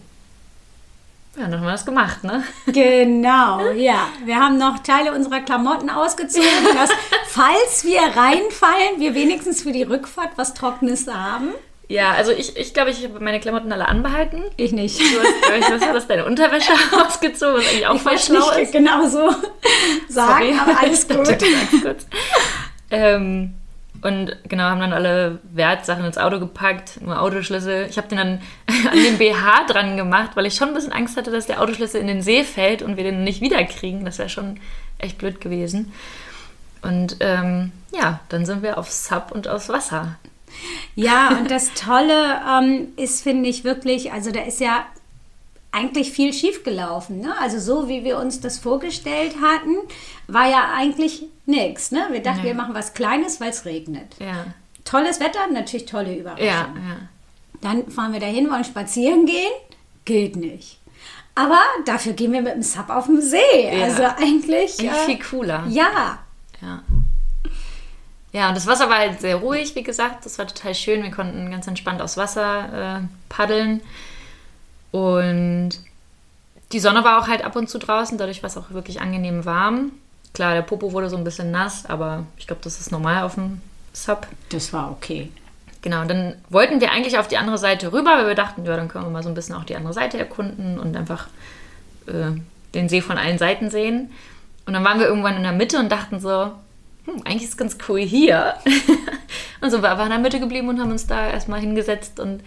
Ja, 1.35 1.43
dann 1.43 1.55
haben 1.59 1.65
wir 1.65 1.71
das 1.71 1.85
gemacht, 1.85 2.23
ne? 2.23 2.43
Genau, 2.67 3.71
ja. 3.71 4.07
Wir 4.23 4.37
haben 4.37 4.57
noch 4.57 4.79
Teile 4.79 5.13
unserer 5.13 5.41
Klamotten 5.41 5.89
ausgezogen, 5.89 6.47
dass, 6.75 6.89
falls 7.27 7.83
wir 7.83 8.01
reinfallen, 8.01 8.99
wir 8.99 9.13
wenigstens 9.15 9.63
für 9.63 9.73
die 9.73 9.83
Rückfahrt 9.83 10.37
was 10.37 10.53
Trockenes 10.53 11.07
haben. 11.07 11.53
Ja, 11.91 12.11
also 12.13 12.31
ich, 12.31 12.55
ich 12.55 12.73
glaube, 12.73 12.91
ich 12.91 13.03
habe 13.03 13.19
meine 13.19 13.39
Klamotten 13.39 13.71
alle 13.71 13.87
anbehalten. 13.87 14.43
Ich 14.57 14.71
nicht. 14.71 14.99
Du 14.99 15.03
hast, 15.03 15.41
glaub 15.41 15.57
ich, 15.59 15.69
was 15.71 15.81
war 15.81 15.93
das, 15.93 16.07
deine 16.07 16.25
Unterwäsche 16.25 16.71
ausgezogen, 17.05 17.57
was 17.57 17.67
eigentlich 17.67 17.87
auch 17.87 17.95
Ich 17.95 18.01
voll 18.01 18.17
schlau 18.17 18.49
nicht 18.51 18.61
ist. 18.63 18.71
genau 18.71 19.05
so 19.07 19.29
sagen, 20.07 20.55
Sorry. 20.55 20.55
aber 20.59 20.79
alles 20.79 21.07
gut. 21.07 21.25
sagst 21.27 21.81
kurz. 21.81 22.07
ähm, 22.91 23.53
und 24.03 24.35
genau, 24.47 24.63
haben 24.63 24.79
dann 24.79 24.93
alle 24.93 25.39
Wertsachen 25.53 26.05
ins 26.05 26.17
Auto 26.17 26.39
gepackt, 26.39 27.01
nur 27.01 27.21
Autoschlüssel. 27.21 27.87
Ich 27.89 27.97
habe 27.97 28.07
den 28.07 28.17
dann 28.17 28.41
an 28.91 28.97
den 28.97 29.17
BH 29.17 29.65
dran 29.67 29.97
gemacht, 29.97 30.31
weil 30.35 30.45
ich 30.45 30.55
schon 30.55 30.69
ein 30.69 30.73
bisschen 30.73 30.93
Angst 30.93 31.17
hatte, 31.17 31.29
dass 31.29 31.45
der 31.45 31.61
Autoschlüssel 31.61 31.99
in 32.01 32.07
den 32.07 32.21
See 32.21 32.43
fällt 32.43 32.81
und 32.81 32.97
wir 32.97 33.03
den 33.03 33.23
nicht 33.23 33.41
wiederkriegen. 33.41 34.05
Das 34.05 34.17
wäre 34.17 34.29
schon 34.29 34.59
echt 34.97 35.17
blöd 35.17 35.39
gewesen. 35.41 35.91
Und 36.81 37.17
ähm, 37.19 37.71
ja, 37.93 38.21
dann 38.29 38.45
sind 38.47 38.63
wir 38.63 38.79
auf 38.79 38.89
Sub 38.89 39.31
und 39.31 39.47
aufs 39.47 39.69
Wasser. 39.69 40.15
Ja, 40.95 41.29
und 41.37 41.49
das 41.49 41.73
Tolle 41.73 42.41
ähm, 42.47 42.89
ist, 42.97 43.23
finde 43.23 43.49
ich 43.49 43.63
wirklich, 43.63 44.11
also 44.11 44.31
da 44.31 44.41
ist 44.41 44.59
ja 44.59 44.85
eigentlich 45.71 46.11
viel 46.11 46.33
schiefgelaufen. 46.33 47.21
Ne? 47.21 47.33
Also 47.39 47.59
so 47.59 47.87
wie 47.87 48.03
wir 48.03 48.17
uns 48.17 48.41
das 48.41 48.59
vorgestellt 48.59 49.35
hatten, 49.41 49.75
war 50.27 50.49
ja 50.49 50.71
eigentlich 50.75 51.23
nichts. 51.45 51.91
Ne? 51.91 52.07
Wir 52.11 52.21
dachten, 52.21 52.41
Nee. 52.41 52.47
wir 52.49 52.55
machen 52.55 52.73
was 52.75 52.93
Kleines, 52.93 53.39
weil 53.39 53.49
es 53.51 53.65
regnet. 53.65 54.15
Ja, 54.19 54.45
Tolles 54.83 55.19
Wetter, 55.19 55.39
natürlich 55.51 55.85
tolle 55.85 56.17
Überraschung. 56.17 56.45
ja, 56.45 56.53
ja. 56.75 56.97
Dann 57.61 57.89
fahren 57.91 58.11
wir 58.13 58.19
dahin, 58.19 58.49
wollen 58.49 58.63
spazieren 58.63 59.25
gehen. 59.27 59.51
Geht 60.05 60.35
nicht. 60.35 60.79
Aber 61.35 61.59
dafür 61.85 62.13
gehen 62.13 62.33
wir 62.33 62.41
mit 62.41 62.55
dem 62.55 62.63
Sub 62.63 62.89
auf 62.89 63.05
dem 63.05 63.21
See. 63.21 63.37
Ja. 63.63 63.83
Also 63.85 64.03
eigentlich. 64.03 64.79
Eigentlich 64.79 64.85
äh, 64.89 65.05
viel 65.05 65.19
cooler. 65.19 65.63
ja. 65.69 66.19
Ja. 66.61 66.81
Ja, 68.33 68.47
und 68.47 68.55
das 68.55 68.67
Wasser 68.67 68.89
war 68.89 68.99
halt 68.99 69.19
sehr 69.19 69.37
ruhig, 69.37 69.75
wie 69.75 69.83
gesagt. 69.83 70.25
Das 70.25 70.39
war 70.39 70.47
total 70.47 70.73
schön. 70.73 71.03
Wir 71.03 71.11
konnten 71.11 71.51
ganz 71.51 71.67
entspannt 71.67 72.01
aufs 72.01 72.17
Wasser 72.17 72.99
äh, 72.99 73.07
paddeln. 73.29 73.81
Und 74.91 75.71
die 76.71 76.79
Sonne 76.79 77.03
war 77.03 77.21
auch 77.21 77.27
halt 77.27 77.43
ab 77.43 77.55
und 77.55 77.69
zu 77.69 77.77
draußen. 77.77 78.17
Dadurch 78.17 78.41
war 78.43 78.49
es 78.49 78.57
auch 78.57 78.71
wirklich 78.71 79.01
angenehm 79.01 79.45
warm. 79.45 79.91
Klar, 80.33 80.53
der 80.53 80.61
Popo 80.61 80.93
wurde 80.93 81.09
so 81.09 81.17
ein 81.17 81.25
bisschen 81.25 81.51
nass, 81.51 81.85
aber 81.85 82.25
ich 82.37 82.47
glaube, 82.47 82.61
das 82.63 82.79
ist 82.79 82.91
normal 82.91 83.23
auf 83.23 83.35
dem 83.35 83.59
Sub. 83.91 84.27
Das 84.49 84.71
war 84.71 84.91
okay. 84.91 85.29
Genau, 85.81 86.01
und 86.01 86.09
dann 86.09 86.35
wollten 86.49 86.79
wir 86.79 86.91
eigentlich 86.91 87.17
auf 87.17 87.27
die 87.27 87.37
andere 87.37 87.57
Seite 87.57 87.91
rüber, 87.91 88.11
weil 88.17 88.27
wir 88.27 88.35
dachten, 88.35 88.65
ja, 88.65 88.77
dann 88.77 88.87
können 88.87 89.05
wir 89.05 89.09
mal 89.09 89.23
so 89.23 89.29
ein 89.29 89.35
bisschen 89.35 89.55
auch 89.55 89.63
die 89.63 89.75
andere 89.75 89.93
Seite 89.93 90.17
erkunden 90.17 90.79
und 90.79 90.95
einfach 90.95 91.27
äh, 92.07 92.39
den 92.73 92.87
See 92.87 93.01
von 93.01 93.17
allen 93.17 93.39
Seiten 93.39 93.69
sehen. 93.69 94.11
Und 94.65 94.73
dann 94.73 94.85
waren 94.85 94.99
wir 94.99 95.07
irgendwann 95.07 95.35
in 95.35 95.43
der 95.43 95.51
Mitte 95.51 95.79
und 95.79 95.91
dachten 95.91 96.19
so, 96.19 96.51
hm, 97.05 97.21
eigentlich 97.25 97.43
ist 97.43 97.49
es 97.49 97.57
ganz 97.57 97.77
cool 97.87 98.01
hier. 98.01 98.55
und 99.61 99.69
so 99.69 99.77
sind 99.77 99.81
wir 99.81 99.91
einfach 99.91 100.05
in 100.05 100.11
der 100.11 100.19
Mitte 100.19 100.39
geblieben 100.39 100.69
und 100.69 100.79
haben 100.79 100.91
uns 100.91 101.07
da 101.07 101.29
erstmal 101.29 101.59
hingesetzt 101.59 102.19
und 102.19 102.43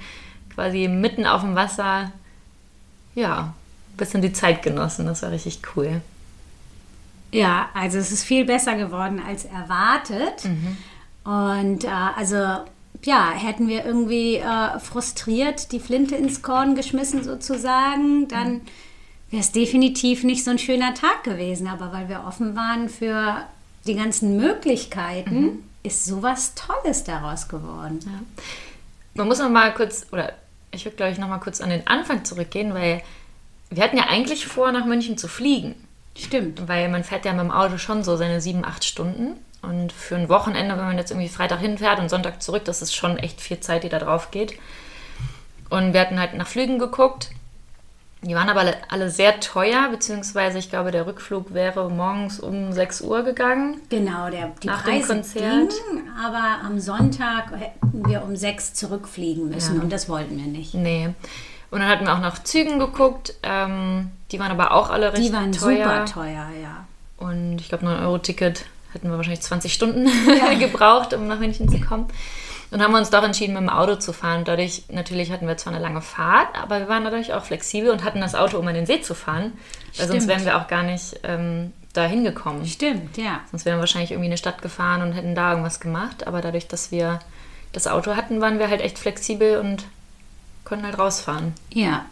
quasi 0.54 0.88
mitten 0.88 1.26
auf 1.26 1.42
dem 1.42 1.54
Wasser, 1.54 2.12
ja, 3.14 3.54
ein 3.92 3.96
bisschen 3.96 4.22
die 4.22 4.32
Zeit 4.32 4.62
genossen. 4.62 5.06
Das 5.06 5.22
war 5.22 5.30
richtig 5.30 5.60
cool. 5.74 6.00
Ja, 7.32 7.68
also 7.74 7.98
es 7.98 8.12
ist 8.12 8.24
viel 8.24 8.44
besser 8.44 8.76
geworden 8.76 9.20
als 9.26 9.44
erwartet. 9.44 10.48
Und 11.24 11.84
äh, 11.84 11.88
also 11.88 12.36
ja, 13.02 13.32
hätten 13.32 13.68
wir 13.68 13.84
irgendwie 13.84 14.36
äh, 14.36 14.78
frustriert 14.78 15.72
die 15.72 15.80
Flinte 15.80 16.14
ins 16.14 16.42
Korn 16.42 16.74
geschmissen 16.74 17.24
sozusagen, 17.24 18.28
dann 18.28 18.60
wäre 19.30 19.40
es 19.40 19.52
definitiv 19.52 20.22
nicht 20.22 20.44
so 20.44 20.52
ein 20.52 20.58
schöner 20.58 20.94
Tag 20.94 21.24
gewesen. 21.24 21.66
Aber 21.66 21.92
weil 21.92 22.08
wir 22.08 22.24
offen 22.26 22.56
waren 22.56 22.88
für 22.88 23.44
die 23.86 23.94
ganzen 23.94 24.36
Möglichkeiten, 24.36 25.68
ist 25.82 26.06
sowas 26.06 26.54
Tolles 26.54 27.04
daraus 27.04 27.48
geworden. 27.48 28.00
Man 29.14 29.28
muss 29.28 29.38
noch 29.38 29.50
mal 29.50 29.72
kurz, 29.74 30.06
oder 30.12 30.32
ich 30.70 30.84
würde 30.84 30.96
glaube 30.96 31.12
ich 31.12 31.18
noch 31.18 31.28
mal 31.28 31.38
kurz 31.38 31.60
an 31.60 31.70
den 31.70 31.86
Anfang 31.86 32.24
zurückgehen, 32.24 32.74
weil 32.74 33.02
wir 33.70 33.82
hatten 33.82 33.96
ja 33.96 34.04
eigentlich 34.08 34.46
vor, 34.46 34.72
nach 34.72 34.86
München 34.86 35.18
zu 35.18 35.28
fliegen. 35.28 35.74
Stimmt. 36.16 36.68
Weil 36.68 36.88
man 36.88 37.04
fährt 37.04 37.24
ja 37.24 37.32
mit 37.32 37.42
dem 37.42 37.50
Auto 37.50 37.78
schon 37.78 38.04
so 38.04 38.16
seine 38.16 38.40
sieben, 38.40 38.64
acht 38.64 38.84
Stunden. 38.84 39.34
Und 39.62 39.92
für 39.92 40.16
ein 40.16 40.28
Wochenende, 40.28 40.76
wenn 40.76 40.84
man 40.84 40.98
jetzt 40.98 41.10
irgendwie 41.10 41.28
Freitag 41.28 41.60
hinfährt 41.60 41.98
und 41.98 42.10
Sonntag 42.10 42.42
zurück, 42.42 42.64
das 42.64 42.82
ist 42.82 42.94
schon 42.94 43.16
echt 43.18 43.40
viel 43.40 43.60
Zeit, 43.60 43.82
die 43.82 43.88
da 43.88 43.98
drauf 43.98 44.30
geht. 44.30 44.58
Und 45.70 45.92
wir 45.92 46.00
hatten 46.00 46.20
halt 46.20 46.34
nach 46.34 46.46
Flügen 46.46 46.78
geguckt. 46.78 47.30
Die 48.26 48.34
waren 48.34 48.48
aber 48.48 48.60
alle, 48.60 48.76
alle 48.88 49.10
sehr 49.10 49.38
teuer, 49.40 49.88
beziehungsweise 49.90 50.58
ich 50.58 50.70
glaube, 50.70 50.90
der 50.90 51.06
Rückflug 51.06 51.52
wäre 51.52 51.90
morgens 51.90 52.40
um 52.40 52.72
6 52.72 53.02
Uhr 53.02 53.22
gegangen. 53.22 53.80
Genau, 53.90 54.30
der, 54.30 54.52
die 54.62 54.66
Nach 54.66 54.82
dem 54.82 54.94
Preise 55.00 55.08
Konzert. 55.14 55.42
gingen, 55.88 56.08
aber 56.24 56.64
am 56.64 56.80
Sonntag 56.80 57.52
hätten 57.58 58.06
wir 58.08 58.22
um 58.24 58.34
sechs 58.36 58.72
zurückfliegen 58.74 59.50
müssen 59.50 59.76
Ja. 59.76 59.82
und 59.82 59.92
das 59.92 60.08
wollten 60.08 60.36
wir 60.38 60.46
nicht. 60.46 60.72
Nee. 60.74 61.10
Und 61.70 61.80
dann 61.80 61.88
hatten 61.88 62.06
wir 62.06 62.14
auch 62.14 62.20
nach 62.20 62.42
Zügen 62.44 62.78
geguckt. 62.78 63.34
Ähm, 63.42 64.10
die 64.30 64.38
waren 64.38 64.52
aber 64.52 64.72
auch 64.72 64.90
alle 64.90 65.12
recht 65.12 65.22
Die 65.22 65.32
waren 65.32 65.52
teuer. 65.52 65.84
super 65.84 66.04
teuer, 66.06 66.46
ja. 66.62 66.86
Und 67.18 67.58
ich 67.60 67.68
glaube, 67.68 67.84
9-Euro-Ticket 67.86 68.64
hätten 68.92 69.10
wir 69.10 69.16
wahrscheinlich 69.16 69.42
20 69.42 69.72
Stunden 69.74 70.08
gebraucht, 70.58 71.12
um 71.14 71.26
nach 71.26 71.38
München 71.40 71.68
zu 71.68 71.80
kommen. 71.80 72.06
Und 72.74 72.82
haben 72.82 72.90
wir 72.90 72.98
uns 72.98 73.10
doch 73.10 73.22
entschieden, 73.22 73.54
mit 73.54 73.62
dem 73.62 73.68
Auto 73.68 73.94
zu 73.94 74.12
fahren. 74.12 74.42
Dadurch, 74.42 74.82
natürlich 74.88 75.30
hatten 75.30 75.46
wir 75.46 75.56
zwar 75.56 75.72
eine 75.72 75.80
lange 75.80 76.02
Fahrt, 76.02 76.60
aber 76.60 76.80
wir 76.80 76.88
waren 76.88 77.04
dadurch 77.04 77.32
auch 77.32 77.44
flexibel 77.44 77.92
und 77.92 78.02
hatten 78.02 78.20
das 78.20 78.34
Auto, 78.34 78.58
um 78.58 78.66
an 78.66 78.74
den 78.74 78.84
See 78.84 79.00
zu 79.00 79.14
fahren. 79.14 79.52
Weil 79.96 80.08
sonst 80.08 80.24
Stimmt. 80.24 80.26
wären 80.26 80.44
wir 80.44 80.58
auch 80.58 80.66
gar 80.66 80.82
nicht 80.82 81.20
ähm, 81.22 81.72
da 81.92 82.04
hingekommen. 82.04 82.66
Stimmt, 82.66 83.16
ja. 83.16 83.42
Sonst 83.48 83.64
wären 83.64 83.76
wir 83.76 83.82
wahrscheinlich 83.82 84.10
irgendwie 84.10 84.26
in 84.26 84.32
eine 84.32 84.38
Stadt 84.38 84.60
gefahren 84.60 85.02
und 85.02 85.12
hätten 85.12 85.36
da 85.36 85.50
irgendwas 85.50 85.78
gemacht. 85.78 86.26
Aber 86.26 86.40
dadurch, 86.40 86.66
dass 86.66 86.90
wir 86.90 87.20
das 87.72 87.86
Auto 87.86 88.16
hatten, 88.16 88.40
waren 88.40 88.58
wir 88.58 88.68
halt 88.68 88.80
echt 88.80 88.98
flexibel 88.98 89.58
und 89.58 89.84
konnten 90.64 90.84
halt 90.84 90.98
rausfahren. 90.98 91.54
Ja. 91.72 92.06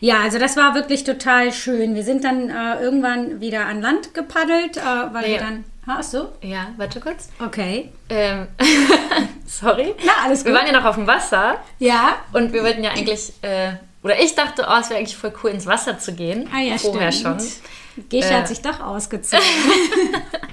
Ja. 0.00 0.16
Ja, 0.16 0.22
also 0.22 0.38
das 0.38 0.56
war 0.56 0.74
wirklich 0.74 1.04
total 1.04 1.52
schön. 1.52 1.94
Wir 1.94 2.02
sind 2.04 2.24
dann 2.24 2.48
äh, 2.50 2.80
irgendwann 2.82 3.40
wieder 3.40 3.66
an 3.66 3.80
Land 3.80 4.14
gepaddelt, 4.14 4.76
äh, 4.76 4.80
weil 5.12 5.22
Nee. 5.22 5.28
wir 5.32 5.38
dann. 5.38 5.64
Ach 5.86 6.02
so, 6.02 6.32
Ja, 6.42 6.68
warte 6.78 6.98
kurz. 7.00 7.28
okay. 7.44 7.92
Ähm, 8.08 8.48
sorry. 9.46 9.94
Na, 10.04 10.12
alles 10.24 10.44
Wir 10.44 10.50
gut. 10.52 10.60
waren 10.60 10.66
ja 10.72 10.78
noch 10.80 10.84
auf 10.84 10.96
dem 10.96 11.06
Wasser 11.06 11.58
Ja, 11.78 12.16
und 12.32 12.52
wir 12.52 12.62
wollten 12.64 12.82
ja 12.82 12.90
eigentlich, 12.90 13.32
äh, 13.42 13.72
oder 14.02 14.20
ich 14.20 14.34
dachte, 14.34 14.66
oh, 14.68 14.74
es 14.80 14.88
wäre 14.90 14.98
eigentlich 14.98 15.16
voll 15.16 15.32
cool, 15.44 15.50
ins 15.50 15.66
Wasser 15.66 15.98
zu 15.98 16.12
gehen. 16.12 16.48
ah 16.54 16.60
ja, 16.60 16.76
Vorher 16.78 17.12
stimmt. 17.12 17.42
schon. 17.42 18.08
Gesche 18.08 18.30
Äh. 18.30 18.34
hat 18.34 18.48
sich 18.48 18.60
doch 18.62 18.80
ausgezogen. 18.80 19.44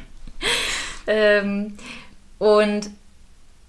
Ähm, 1.05 1.77
und 2.39 2.89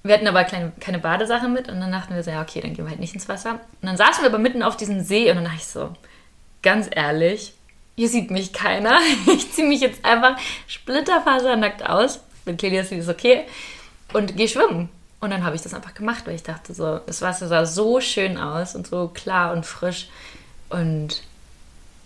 wir 0.05 0.15
hatten 0.15 0.27
aber 0.29 0.45
kleine, 0.45 0.73
keine 0.81 0.99
Badesache 0.99 1.49
mit 1.49 1.69
und 1.69 1.81
dann 1.81 1.91
dachten 1.91 2.15
wir 2.15 2.23
so, 2.23 2.31
ja, 2.31 2.43
okay, 2.43 2.61
dann 2.61 2.75
gehen 2.75 2.85
wir 2.85 2.91
halt 2.91 3.01
nicht 3.01 3.15
ins 3.15 3.29
Wasser. 3.29 3.53
Und 3.53 3.89
dann 3.89 3.97
saßen 3.97 4.23
wir 4.23 4.29
aber 4.29 4.39
mitten 4.39 4.63
auf 4.63 4.77
diesem 4.77 5.01
See 5.01 5.31
und 5.31 5.37
dann 5.37 5.45
dachte 5.45 5.57
ich 5.57 5.67
so, 5.67 5.95
ganz 6.63 6.89
ehrlich, 6.91 7.55
hier 7.97 8.09
sieht 8.09 8.31
mich 8.31 8.53
keiner. 8.53 8.99
Ich 9.27 9.53
ziehe 9.53 9.67
mich 9.67 9.81
jetzt 9.81 10.05
einfach 10.05 10.37
splitterfasernackt 10.67 11.89
aus. 11.89 12.21
Mit 12.45 12.61
Celias 12.61 12.93
ist 12.93 13.09
okay. 13.09 13.45
Und 14.13 14.37
gehe 14.37 14.49
schwimmen. 14.49 14.91
Und 15.21 15.31
dann 15.31 15.43
habe 15.43 15.57
ich 15.57 15.63
das 15.63 15.73
einfach 15.73 15.95
gemacht, 15.95 16.27
weil 16.27 16.35
ich 16.35 16.43
dachte 16.43 16.75
so, 16.75 16.99
das 16.99 17.23
Wasser 17.23 17.49
sah 17.49 17.65
so 17.65 18.01
schön 18.01 18.37
aus 18.37 18.75
und 18.75 18.87
so 18.87 19.09
klar 19.09 19.55
und 19.55 19.65
frisch. 19.65 20.09
Und 20.69 21.23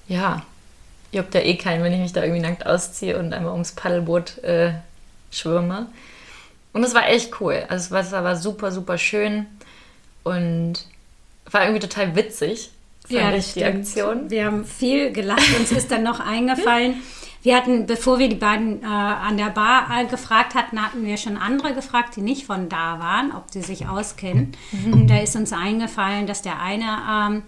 ja, 0.07 0.43
juckt 1.11 1.35
ja 1.35 1.41
eh 1.41 1.57
keinen, 1.57 1.83
wenn 1.83 1.93
ich 1.93 1.99
mich 1.99 2.13
da 2.13 2.23
irgendwie 2.23 2.43
nackt 2.43 2.65
ausziehe 2.65 3.19
und 3.19 3.33
einmal 3.33 3.53
ums 3.53 3.73
Paddelboot 3.73 4.39
äh, 4.45 4.75
schwimme. 5.33 5.89
Und 6.73 6.85
es 6.85 6.95
war 6.95 7.09
echt 7.09 7.41
cool. 7.41 7.65
Also 7.69 7.89
das 7.89 7.91
Wasser 7.91 8.25
war 8.25 8.37
super, 8.37 8.73
super 8.73 8.99
schön 8.99 9.47
und 10.23 10.75
war 11.51 11.63
irgendwie 11.63 11.81
total 11.81 12.15
witzig. 12.15 12.71
fand 13.09 13.37
ich, 13.37 13.55
die 13.55 13.65
Aktion. 13.65 14.31
Wir 14.31 14.45
haben 14.45 14.65
viel 14.65 15.13
gelacht. 15.13 15.59
Uns 15.59 15.73
ist 15.73 15.91
dann 15.91 16.03
noch 16.03 16.21
eingefallen, 16.27 17.03
Wir 17.43 17.57
hatten, 17.57 17.87
bevor 17.87 18.19
wir 18.19 18.29
die 18.29 18.37
beiden 18.37 18.83
äh, 18.83 18.87
an 18.87 19.37
der 19.37 19.51
Bar 19.51 19.89
äh, 19.97 20.07
gefragt 20.07 20.55
hatten, 20.55 20.83
hatten 20.83 21.05
wir 21.05 21.17
schon 21.17 21.37
andere 21.37 21.73
gefragt, 21.73 22.17
die 22.17 22.21
nicht 22.21 22.45
von 22.45 22.69
da 22.69 22.99
waren, 22.99 23.33
ob 23.33 23.45
sie 23.51 23.63
sich 23.63 23.87
auskennen. 23.87 24.53
Mhm. 24.73 24.93
Und 24.93 25.07
da 25.09 25.19
ist 25.19 25.37
uns 25.37 25.53
eingefallen, 25.53 26.27
dass 26.27 26.43
der 26.43 26.61
eine 26.61 26.99
ähm, 27.11 27.43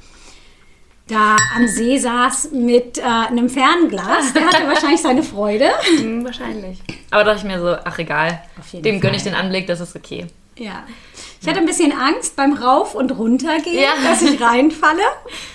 da 1.10 1.36
am 1.56 1.66
See 1.66 1.98
saß 1.98 2.52
mit 2.52 2.98
äh, 2.98 3.02
einem 3.02 3.48
Fernglas. 3.48 4.32
Der 4.32 4.46
hatte 4.46 4.66
wahrscheinlich 4.66 5.00
seine 5.00 5.22
Freude. 5.22 5.70
Mhm, 5.98 6.24
wahrscheinlich. 6.24 6.78
Aber 7.10 7.24
dachte 7.24 7.38
ich 7.38 7.44
mir 7.44 7.60
so, 7.60 7.76
ach 7.84 7.98
egal, 7.98 8.42
dem 8.72 9.00
gönne 9.00 9.16
ich 9.16 9.24
den 9.24 9.34
Anblick, 9.34 9.66
das 9.66 9.80
ist 9.80 9.96
okay. 9.96 10.26
Ja. 10.56 10.84
Ich 11.40 11.48
hatte 11.48 11.58
ein 11.58 11.66
bisschen 11.66 11.92
Angst 11.92 12.36
beim 12.36 12.52
Rauf- 12.52 12.94
und 12.94 13.12
Runtergehen, 13.12 13.82
ja. 13.82 13.94
dass 14.04 14.22
ich 14.22 14.40
reinfalle. 14.40 15.02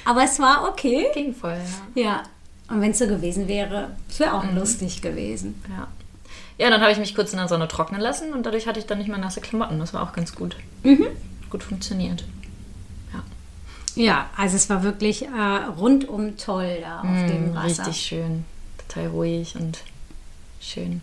Aber 0.04 0.24
es 0.24 0.40
war 0.40 0.68
okay. 0.68 1.08
Ging 1.14 1.34
voll, 1.34 1.58
ja. 1.94 2.04
Ja. 2.04 2.24
Und 2.68 2.82
wenn 2.82 2.92
es 2.92 2.98
so 2.98 3.08
gewesen 3.08 3.48
wäre, 3.48 3.92
es 4.10 4.20
wäre 4.20 4.34
auch 4.34 4.44
mhm. 4.44 4.58
lustig 4.58 5.02
gewesen. 5.02 5.62
Ja. 5.70 5.88
Ja, 6.58 6.70
dann 6.70 6.82
habe 6.82 6.92
ich 6.92 6.98
mich 6.98 7.14
kurz 7.14 7.34
in 7.34 7.38
der 7.38 7.48
Sonne 7.48 7.68
trocknen 7.68 8.02
lassen 8.02 8.34
und 8.34 8.46
dadurch 8.46 8.66
hatte 8.66 8.80
ich 8.80 8.86
dann 8.86 8.98
nicht 8.98 9.10
mehr 9.10 9.18
nasse 9.18 9.42
Klamotten. 9.42 9.78
Das 9.78 9.94
war 9.94 10.02
auch 10.02 10.14
ganz 10.14 10.34
gut. 10.34 10.56
Mhm. 10.84 11.08
Gut 11.50 11.64
funktioniert. 11.64 12.24
Ja. 13.96 14.30
Also 14.38 14.56
es 14.56 14.70
war 14.70 14.84
wirklich 14.84 15.24
äh, 15.24 15.30
rundum 15.78 16.38
toll 16.38 16.80
da 16.82 17.00
auf 17.00 17.06
mhm, 17.06 17.28
dem 17.28 17.56
Wasser. 17.56 17.88
Richtig 17.88 18.06
schön. 18.06 18.46
Total 18.88 19.08
ruhig 19.08 19.56
und 19.56 19.80
schön. 20.62 21.02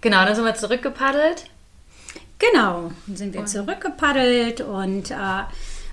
Genau, 0.00 0.24
dann 0.24 0.34
sind 0.34 0.44
wir 0.44 0.54
zurückgepaddelt. 0.54 1.46
Genau, 2.38 2.92
dann 3.06 3.16
sind 3.16 3.34
wir 3.34 3.40
und. 3.40 3.48
zurückgepaddelt 3.48 4.60
und 4.60 5.10
äh, 5.10 5.14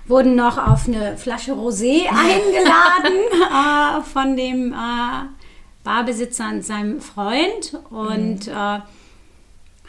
wurden 0.06 0.36
noch 0.36 0.58
auf 0.58 0.86
eine 0.86 1.16
Flasche 1.16 1.52
Rosé 1.52 2.06
eingeladen 2.08 3.22
äh, 3.32 4.02
von 4.02 4.36
dem 4.36 4.72
äh, 4.72 5.26
Barbesitzer 5.82 6.48
und 6.50 6.64
seinem 6.64 7.00
Freund 7.00 7.78
und 7.90 8.46
mhm. 8.46 8.52
äh, 8.52 8.80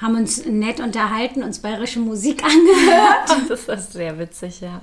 haben 0.02 0.16
uns 0.18 0.46
nett 0.46 0.80
unterhalten, 0.80 1.44
uns 1.44 1.60
bayerische 1.60 2.00
Musik 2.00 2.44
angehört. 2.44 3.50
das 3.50 3.68
ist 3.68 3.94
sehr 3.94 4.18
witzig, 4.18 4.62
ja. 4.62 4.82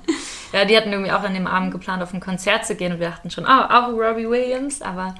Ja, 0.53 0.65
die 0.65 0.77
hatten 0.77 0.91
irgendwie 0.91 1.11
auch 1.11 1.23
an 1.23 1.33
dem 1.33 1.47
Abend 1.47 1.71
geplant, 1.71 2.03
auf 2.03 2.13
ein 2.13 2.19
Konzert 2.19 2.65
zu 2.65 2.75
gehen 2.75 2.93
und 2.93 2.99
wir 2.99 3.09
dachten 3.09 3.31
schon, 3.31 3.45
oh, 3.45 3.49
auch 3.49 3.89
Robbie 3.89 4.29
Williams, 4.29 4.81
aber 4.81 5.15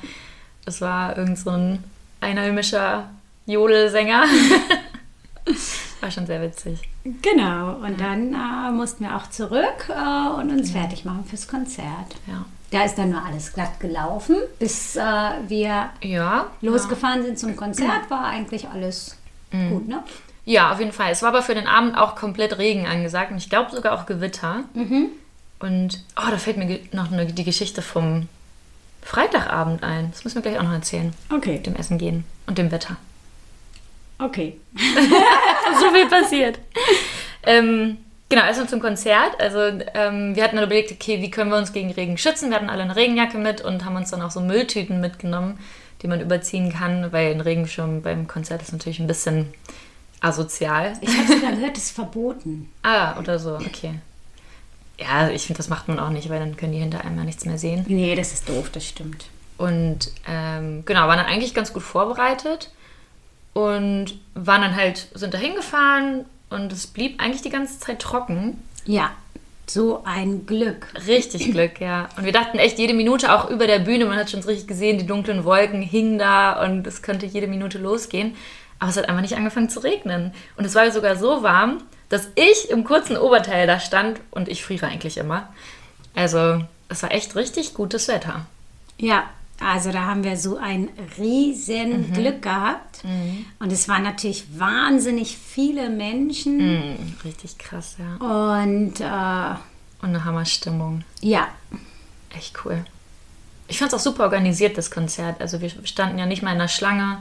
es 0.66 0.80
war 0.80 1.18
irgend 1.18 1.40
so 1.40 1.50
ein 1.50 1.84
einheimischer 2.22 3.10
Jodelsänger. 3.46 4.24
War 6.02 6.12
schon 6.12 6.26
sehr 6.26 6.42
witzig. 6.42 6.82
Genau, 7.22 7.76
und 7.76 8.00
dann 8.00 8.34
äh, 8.34 8.72
mussten 8.72 9.06
wir 9.06 9.16
auch 9.16 9.30
zurück 9.30 9.90
äh, 9.90 10.40
und 10.40 10.52
uns 10.52 10.74
ja. 10.74 10.82
fertig 10.82 11.06
machen 11.06 11.26
fürs 11.26 11.48
Konzert. 11.48 11.88
Ja. 12.28 12.46
Da 12.72 12.84
ist 12.84 12.98
dann 12.98 13.12
nur 13.12 13.24
alles 13.24 13.54
glatt 13.54 13.80
gelaufen, 13.80 14.38
bis 14.60 14.96
äh, 14.96 15.02
wir 15.48 15.90
ja, 16.02 16.48
losgefahren 16.62 17.20
ja. 17.20 17.26
sind 17.28 17.40
zum 17.40 17.56
Konzert, 17.56 18.10
war 18.10 18.26
eigentlich 18.26 18.68
alles 18.68 19.18
mhm. 19.52 19.70
gut, 19.70 19.88
ne? 19.88 20.04
Ja, 20.46 20.74
auf 20.74 20.80
jeden 20.80 20.92
Fall. 20.92 21.12
Es 21.12 21.22
war 21.22 21.30
aber 21.30 21.42
für 21.42 21.56
den 21.56 21.68
Abend 21.68 21.98
auch 21.98 22.16
komplett 22.16 22.58
Regen 22.58 22.86
angesagt 22.86 23.32
und 23.32 23.38
ich 23.38 23.50
glaube 23.50 23.72
sogar 23.72 23.94
auch 23.94 24.06
Gewitter. 24.06 24.64
Mhm. 24.74 25.12
Und 25.64 26.04
oh, 26.18 26.30
da 26.30 26.38
fällt 26.38 26.58
mir 26.58 26.78
noch 26.92 27.10
eine, 27.10 27.26
die 27.26 27.44
Geschichte 27.46 27.82
vom 27.82 28.28
Freitagabend 29.02 29.82
ein. 29.82 30.12
Das 30.12 30.26
müssen 30.26 30.36
wir 30.36 30.42
gleich 30.42 30.60
auch 30.60 30.68
noch 30.68 30.74
erzählen. 30.74 31.14
Okay. 31.34 31.60
Dem 31.60 31.78
Essen 31.78 31.98
gehen 31.98 32.26
und 32.48 32.58
dem 32.58 32.70
Wetter. 32.70 32.98
Okay. 34.20 34.60
so 35.80 35.90
viel 35.94 36.08
passiert. 36.10 36.60
Ähm, 37.44 37.98
genau, 38.28 38.44
erstmal 38.44 38.68
zum 38.68 38.82
Konzert. 38.82 39.40
Also 39.40 39.60
ähm, 39.94 40.36
wir 40.36 40.44
hatten 40.44 40.58
dann 40.58 40.66
überlegt, 40.66 40.92
okay, 40.92 41.22
wie 41.22 41.32
können 41.32 41.50
wir 41.50 41.58
uns 41.58 41.72
gegen 41.72 41.92
Regen 41.92 42.18
schützen? 42.18 42.50
Wir 42.50 42.58
hatten 42.58 42.70
alle 42.70 42.84
eine 42.84 42.98
Regenjacke 42.98 43.38
mit 43.38 43.62
und 43.62 43.86
haben 43.86 43.96
uns 43.96 44.12
dann 44.12 44.22
auch 44.22 44.32
so 44.32 44.42
Mülltüten 44.42 45.00
mitgenommen, 45.00 45.58
die 46.02 46.08
man 46.10 46.20
überziehen 46.20 46.74
kann, 46.74 47.14
weil 47.14 47.32
ein 47.32 47.40
Regenschirm 47.40 48.02
beim 48.02 48.28
Konzert 48.28 48.62
ist 48.62 48.74
natürlich 48.74 49.00
ein 49.00 49.08
bisschen 49.08 49.54
asozial. 50.20 50.98
Ich 51.00 51.18
habe 51.18 51.28
sogar 51.28 51.52
gehört, 51.54 51.78
es 51.78 51.86
ist 51.86 51.96
verboten. 51.96 52.70
Ah, 52.82 53.18
oder 53.18 53.40
so, 53.40 53.56
okay. 53.56 54.02
Ja, 55.00 55.30
ich 55.30 55.46
finde, 55.46 55.58
das 55.58 55.70
macht 55.70 55.88
man 55.88 56.00
auch 56.00 56.10
nicht, 56.10 56.30
weil 56.30 56.40
dann 56.40 56.56
können 56.56 56.72
die 56.72 56.80
hinter 56.80 57.04
einem 57.04 57.18
ja 57.18 57.24
nichts 57.24 57.46
mehr 57.46 57.58
sehen. 57.58 57.86
Nee, 57.88 58.16
das 58.16 58.34
ist 58.34 58.48
doof, 58.48 58.70
das 58.72 58.86
stimmt. 58.86 59.26
Und 59.58 60.12
ähm, 60.28 60.84
genau, 60.86 61.08
waren 61.08 61.18
dann 61.18 61.28
eigentlich 61.28 61.54
ganz 61.54 61.74
gut 61.74 61.84
vorbereitet 61.84 62.72
und 63.54 64.20
waren 64.34 64.62
dann 64.62 64.76
halt, 64.76 65.08
sind 65.14 65.34
da 65.34 65.38
hingefahren 65.38 66.26
und 66.50 66.72
es 66.72 66.88
blieb 66.88 67.22
eigentlich 67.22 67.42
die 67.42 67.50
ganze 67.50 67.80
Zeit 67.80 68.00
trocken. 68.00 68.62
Ja, 68.86 69.12
so 69.68 70.04
ein 70.06 70.46
Glück. 70.46 70.88
Richtig 71.08 71.52
Glück, 71.52 71.80
ja. 71.80 72.10
Und 72.18 72.26
wir 72.26 72.32
dachten 72.32 72.58
echt 72.60 72.80
jede 72.80 72.94
Minute 72.94 73.34
auch 73.34 73.50
über 73.50 73.68
der 73.68 73.80
Bühne, 73.80 74.06
man 74.06 74.18
hat 74.18 74.30
schon 74.30 74.42
richtig 74.42 74.68
gesehen, 74.68 74.98
die 74.98 75.08
dunklen 75.08 75.44
Wolken 75.44 75.82
hingen 75.82 76.20
da 76.20 76.64
und 76.64 76.86
es 76.86 77.02
könnte 77.02 77.26
jede 77.26 77.48
Minute 77.48 77.78
losgehen. 77.78 78.36
Aber 78.80 78.90
es 78.90 78.98
hat 78.98 79.08
einfach 79.08 79.22
nicht 79.22 79.36
angefangen 79.36 79.70
zu 79.70 79.80
regnen. 79.80 80.34
Und 80.58 80.66
es 80.66 80.76
war 80.76 80.90
sogar 80.92 81.16
so 81.16 81.44
warm, 81.44 81.82
dass 82.10 82.30
ich 82.36 82.70
im 82.70 82.84
kurzen 82.84 83.18
Oberteil 83.18 83.66
da 83.68 83.80
stand 83.80 84.20
und 84.32 84.50
ich 84.50 84.64
friere 84.64 84.88
eigentlich 84.88 85.18
immer. 85.18 85.48
Also, 86.16 86.64
es 86.90 87.02
war 87.02 87.12
echt 87.12 87.36
richtig 87.36 87.74
gutes 87.74 88.08
Wetter. 88.08 88.46
Ja, 88.98 89.24
also 89.60 89.92
da 89.92 90.02
haben 90.06 90.24
wir 90.24 90.38
so 90.38 90.58
ein 90.58 90.90
riesen 91.18 92.10
mhm. 92.10 92.14
Glück 92.14 92.42
gehabt. 92.42 93.04
Mhm. 93.04 93.46
Und 93.60 93.72
es 93.72 93.88
waren 93.88 94.04
natürlich 94.04 94.60
wahnsinnig 94.60 95.38
viele 95.38 95.90
Menschen. 95.90 96.58
Mhm. 96.58 97.16
Richtig 97.24 97.58
krass, 97.58 97.96
ja. 97.98 98.62
Und, 98.62 99.00
äh, 99.00 100.04
Und 100.04 100.10
eine 100.10 100.26
Hammerstimmung. 100.26 101.04
Ja. 101.22 101.48
Echt 102.36 102.66
cool. 102.66 102.84
Ich 103.68 103.80
fand 103.80 103.94
es 103.94 104.00
auch 104.00 104.04
super 104.04 104.24
organisiert, 104.24 104.78
das 104.78 104.92
Konzert. 104.92 105.40
Also 105.40 105.62
wir 105.62 105.70
standen 105.70 106.20
ja 106.20 106.26
nicht 106.26 106.44
mal 106.44 106.52
in 106.52 106.60
der 106.60 106.68
Schlange 106.68 107.20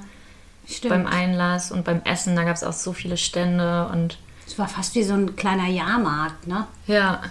Stimmt. 0.67 0.91
beim 0.91 1.07
Einlass 1.07 1.73
und 1.73 1.85
beim 1.85 2.03
Essen. 2.05 2.37
Da 2.37 2.45
gab 2.45 2.57
es 2.57 2.65
auch 2.65 2.73
so 2.73 2.93
viele 2.93 3.17
Stände 3.17 3.89
und... 3.93 4.19
Es 4.47 4.59
war 4.59 4.69
fast 4.69 4.95
wie 4.95 5.03
so 5.03 5.15
ein 5.15 5.37
kleiner 5.37 5.69
Jahrmarkt, 5.69 6.47
ne? 6.47 6.67
Ja. 6.87 7.23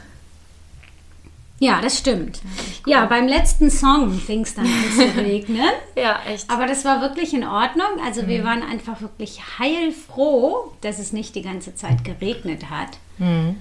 Ja, 1.60 1.80
das 1.80 2.00
stimmt. 2.00 2.41
Ja, 2.88 3.02
ja 3.02 3.06
beim 3.06 3.28
letzten 3.28 3.70
Song 3.70 4.12
fing 4.13 4.41
es 4.41 4.56
dann 4.56 4.65
an 4.65 4.91
zu 4.96 5.02
regnen. 5.22 5.70
ja, 5.96 6.20
echt. 6.28 6.50
Aber 6.50 6.65
das 6.65 6.84
war 6.86 7.02
wirklich 7.02 7.36
in 7.36 7.44
Ordnung. 7.44 7.86
Also 8.04 8.24
mhm. 8.24 8.28
wir 8.28 8.44
waren 8.44 8.63
einfach 8.63 9.02
wirklich 9.02 9.41
heilfroh, 9.60 10.74
dass 10.82 10.98
es 10.98 11.13
nicht 11.13 11.36
die 11.36 11.44
ganze 11.44 11.76
Zeit 11.76 12.04
geregnet 12.04 12.72
hat. 12.72 12.98
Mhm. 13.20 13.58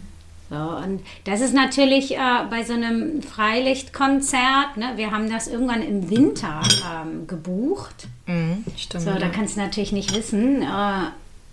So, 0.50 0.56
und 0.56 1.00
das 1.24 1.40
ist 1.40 1.54
natürlich 1.54 2.16
äh, 2.16 2.18
bei 2.50 2.64
so 2.64 2.72
einem 2.72 3.22
Freilichtkonzert, 3.22 4.76
ne, 4.76 4.94
wir 4.96 5.12
haben 5.12 5.30
das 5.30 5.46
irgendwann 5.46 5.80
im 5.80 6.10
Winter 6.10 6.60
ähm, 6.92 7.28
gebucht. 7.28 8.08
Mhm, 8.26 8.64
stimmt. 8.76 9.04
So, 9.04 9.12
da 9.12 9.28
kannst 9.28 9.56
du 9.56 9.60
natürlich 9.60 9.92
nicht 9.92 10.12
wissen, 10.12 10.62
äh, 10.62 11.10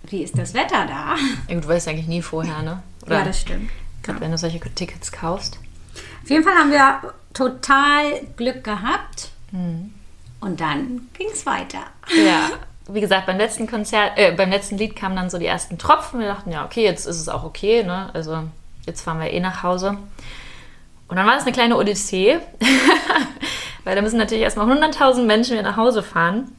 wie 0.08 0.24
ist 0.24 0.36
das 0.36 0.52
Wetter 0.52 0.86
da. 0.86 1.14
Ja, 1.48 1.60
du 1.60 1.68
weißt 1.68 1.86
eigentlich 1.86 2.08
nie 2.08 2.22
vorher, 2.22 2.62
ne? 2.62 2.82
Oder 3.06 3.20
ja, 3.20 3.24
das 3.24 3.40
stimmt. 3.40 3.70
Gerade 4.02 4.18
ja. 4.18 4.24
wenn 4.24 4.32
du 4.32 4.38
solche 4.38 4.58
Tickets 4.58 5.12
kaufst. 5.12 5.60
Auf 6.24 6.30
jeden 6.30 6.42
Fall 6.42 6.54
haben 6.54 6.72
wir 6.72 7.14
total 7.32 8.20
Glück 8.36 8.64
gehabt. 8.64 9.30
Mhm. 9.52 9.94
Und 10.40 10.60
dann 10.60 11.08
ging 11.16 11.28
es 11.32 11.46
weiter. 11.46 11.84
Ja, 12.26 12.50
wie 12.92 13.00
gesagt, 13.00 13.26
beim 13.26 13.38
letzten 13.38 13.68
Konzert, 13.68 14.12
äh, 14.16 14.32
beim 14.32 14.50
letzten 14.50 14.76
Lied 14.76 14.96
kamen 14.96 15.14
dann 15.14 15.30
so 15.30 15.38
die 15.38 15.46
ersten 15.46 15.78
Tropfen. 15.78 16.18
Wir 16.18 16.26
dachten, 16.26 16.50
ja, 16.50 16.64
okay, 16.64 16.82
jetzt 16.82 17.06
ist 17.06 17.20
es 17.20 17.28
auch 17.28 17.44
okay, 17.44 17.84
ne? 17.84 18.10
Also 18.12 18.42
jetzt 18.88 19.02
fahren 19.02 19.20
wir 19.20 19.30
eh 19.30 19.40
nach 19.40 19.62
Hause. 19.62 19.98
Und 21.08 21.16
dann 21.16 21.26
war 21.26 21.36
es 21.36 21.44
eine 21.44 21.52
kleine 21.52 21.76
Odyssee, 21.76 22.38
weil 23.84 23.94
da 23.94 24.02
müssen 24.02 24.18
natürlich 24.18 24.42
erstmal 24.42 24.70
100.000 24.70 25.22
Menschen 25.22 25.52
wieder 25.52 25.62
nach 25.62 25.76
Hause 25.76 26.02
fahren. 26.02 26.52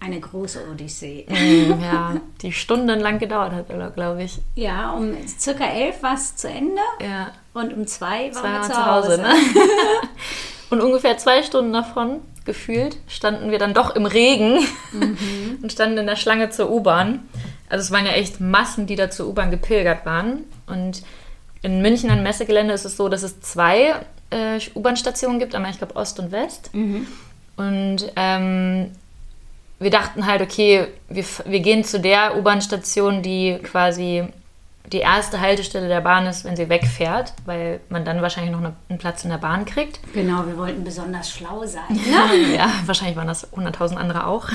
Eine 0.00 0.18
große 0.18 0.66
Odyssee. 0.68 1.26
Mm, 1.28 1.80
ja, 1.80 2.16
die 2.40 2.50
stundenlang 2.52 3.20
gedauert 3.20 3.52
hat, 3.52 3.94
glaube 3.94 4.24
ich. 4.24 4.40
Ja, 4.56 4.90
um 4.92 5.14
circa 5.38 5.64
elf 5.64 6.02
war 6.02 6.14
es 6.14 6.34
zu 6.34 6.48
Ende. 6.48 6.80
Ja. 7.00 7.30
Und 7.54 7.72
um 7.72 7.86
zwei 7.86 8.34
waren 8.34 8.52
wir 8.52 8.62
zu 8.62 8.84
Hause. 8.84 9.18
ne? 9.22 9.32
und 10.70 10.80
ungefähr 10.80 11.18
zwei 11.18 11.44
Stunden 11.44 11.72
davon, 11.72 12.20
gefühlt, 12.44 12.96
standen 13.06 13.52
wir 13.52 13.60
dann 13.60 13.74
doch 13.74 13.94
im 13.94 14.06
Regen 14.06 14.58
mhm. 14.92 15.58
und 15.62 15.70
standen 15.70 15.98
in 15.98 16.06
der 16.06 16.16
Schlange 16.16 16.50
zur 16.50 16.72
U-Bahn. 16.72 17.20
Also 17.68 17.82
es 17.84 17.90
waren 17.92 18.04
ja 18.04 18.12
echt 18.12 18.40
Massen, 18.40 18.88
die 18.88 18.96
da 18.96 19.08
zur 19.08 19.28
U-Bahn 19.28 19.52
gepilgert 19.52 20.04
waren. 20.04 20.44
Und 20.66 21.02
in 21.62 21.80
München 21.80 22.10
am 22.10 22.22
Messegelände 22.22 22.74
ist 22.74 22.84
es 22.84 22.96
so, 22.96 23.08
dass 23.08 23.22
es 23.22 23.40
zwei 23.40 23.94
äh, 24.30 24.58
U-Bahn-Stationen 24.74 25.38
gibt, 25.38 25.54
einmal 25.54 25.70
ich 25.70 25.78
glaube 25.78 25.96
Ost 25.96 26.18
und 26.18 26.32
West. 26.32 26.70
Mhm. 26.74 27.06
Und 27.56 28.12
ähm, 28.16 28.90
wir 29.78 29.90
dachten 29.90 30.26
halt, 30.26 30.42
okay, 30.42 30.86
wir, 31.08 31.24
wir 31.44 31.60
gehen 31.60 31.84
zu 31.84 32.00
der 32.00 32.36
U-Bahn-Station, 32.36 33.22
die 33.22 33.58
quasi 33.62 34.24
die 34.86 34.98
erste 34.98 35.40
Haltestelle 35.40 35.88
der 35.88 36.00
Bahn 36.00 36.26
ist, 36.26 36.44
wenn 36.44 36.56
sie 36.56 36.68
wegfährt, 36.68 37.32
weil 37.46 37.80
man 37.88 38.04
dann 38.04 38.20
wahrscheinlich 38.20 38.52
noch 38.52 38.60
einen 38.60 38.98
Platz 38.98 39.24
in 39.24 39.30
der 39.30 39.38
Bahn 39.38 39.64
kriegt. 39.64 40.00
Genau, 40.12 40.46
wir 40.46 40.56
wollten 40.58 40.84
besonders 40.84 41.30
schlau 41.30 41.64
sein. 41.66 41.82
Ne? 41.88 42.56
ja, 42.56 42.70
wahrscheinlich 42.84 43.16
waren 43.16 43.28
das 43.28 43.52
100.000 43.52 43.94
andere 43.96 44.26
auch. 44.26 44.48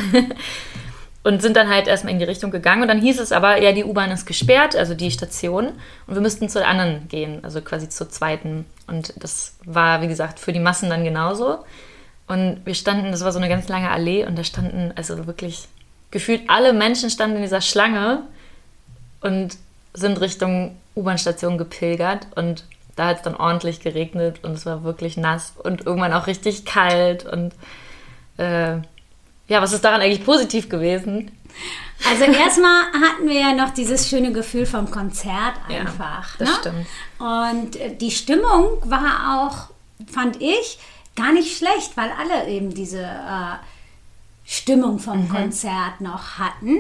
Und 1.28 1.42
sind 1.42 1.58
dann 1.58 1.68
halt 1.68 1.88
erstmal 1.88 2.14
in 2.14 2.20
die 2.20 2.26
Richtung 2.26 2.52
gegangen. 2.52 2.84
Und 2.84 2.88
dann 2.88 3.02
hieß 3.02 3.20
es 3.20 3.34
aber, 3.34 3.62
ja, 3.62 3.74
die 3.74 3.84
U-Bahn 3.84 4.12
ist 4.12 4.26
gesperrt, 4.26 4.78
also 4.78 4.94
die 4.94 5.12
Station. 5.12 5.74
Und 6.08 6.14
wir 6.14 6.22
müssten 6.22 6.48
zur 6.48 6.66
anderen 6.66 7.10
gehen, 7.10 7.44
also 7.44 7.60
quasi 7.60 7.90
zur 7.90 8.10
zweiten. 8.10 8.66
Und 8.88 9.14
das 9.22 9.58
war, 9.66 10.02
wie 10.02 10.08
gesagt, 10.08 10.40
für 10.40 10.54
die 10.54 10.62
Massen 10.62 10.90
dann 10.90 11.04
genauso. 11.04 11.66
Und 12.28 12.62
wir 12.64 12.76
standen, 12.76 13.12
das 13.12 13.26
war 13.26 13.34
so 13.34 13.40
eine 13.40 13.50
ganz 13.50 13.68
lange 13.68 13.92
Allee 13.92 14.26
und 14.26 14.38
da 14.38 14.46
standen, 14.46 14.94
also 14.96 15.28
wirklich 15.28 15.68
gefühlt 16.12 16.44
alle 16.48 16.72
Menschen 16.72 17.10
standen 17.10 17.36
in 17.36 17.42
dieser 17.42 17.60
Schlange 17.60 18.22
und 19.20 19.58
sind 19.94 20.22
Richtung 20.22 20.78
U-Bahn-Station 20.96 21.58
gepilgert 21.58 22.28
und 22.36 22.64
da 22.96 23.08
hat 23.08 23.18
es 23.18 23.24
dann 23.24 23.36
ordentlich 23.36 23.82
geregnet 23.82 24.46
und 24.46 24.54
es 24.54 24.66
war 24.66 24.86
wirklich 24.86 25.18
nass 25.18 25.56
und 25.62 25.86
irgendwann 25.86 26.14
auch 26.14 26.28
richtig 26.28 26.64
kalt 26.64 27.26
und 27.26 27.54
äh, 28.38 28.78
ja, 29.48 29.62
was 29.62 29.74
ist 29.74 29.84
daran 29.84 30.02
eigentlich 30.02 30.26
positiv 30.26 30.70
gewesen? 30.70 31.32
Also 32.10 32.26
erstmal 32.26 32.86
hatten 32.92 33.28
wir 33.28 33.40
ja 33.40 33.54
noch 33.54 33.72
dieses 33.72 34.08
schöne 34.08 34.32
Gefühl 34.32 34.66
vom 34.66 34.92
Konzert 34.92 35.54
einfach. 35.68 36.40
Ja, 36.40 36.46
das 36.46 36.50
ne? 36.50 36.56
stimmt. 36.60 36.88
Und 37.20 37.76
äh, 37.78 37.96
die 37.96 38.12
Stimmung 38.12 38.82
war 38.86 39.40
auch, 39.42 39.70
fand 40.12 40.42
ich, 40.42 40.78
gar 41.16 41.32
nicht 41.34 41.58
schlecht, 41.58 41.98
weil 41.98 42.12
alle 42.12 42.48
eben 42.48 42.74
diese 42.74 43.02
äh, 43.02 43.56
Stimmung 44.46 45.00
vom 45.00 45.24
Mhm. 45.24 45.30
Konzert 45.30 46.00
noch 46.02 46.38
hatten. 46.38 46.80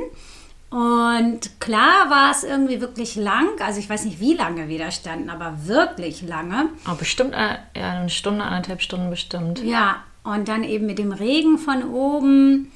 Und 0.70 1.60
klar 1.62 2.10
war 2.10 2.30
es 2.32 2.44
irgendwie 2.44 2.82
wirklich 2.82 3.16
lang, 3.16 3.48
also 3.62 3.80
ich 3.80 3.90
weiß 3.90 4.04
nicht, 4.06 4.20
wie 4.20 4.34
lange 4.34 4.68
wir 4.68 4.78
da 4.78 4.92
standen, 4.92 5.30
aber 5.30 5.66
wirklich 5.66 6.22
lange. 6.22 6.70
Oh, 6.92 6.96
bestimmt 6.96 7.34
äh, 7.34 7.56
ja, 7.76 7.92
eine 7.92 8.10
Stunde, 8.10 8.44
anderthalb 8.44 8.82
Stunden 8.82 9.10
bestimmt. 9.10 9.64
Ja, 9.64 10.04
und 10.34 10.48
dann 10.48 10.64
eben 10.64 10.86
mit 10.86 11.00
dem 11.00 11.12
Regen 11.12 11.58
von 11.58 11.84
oben. 11.84 12.72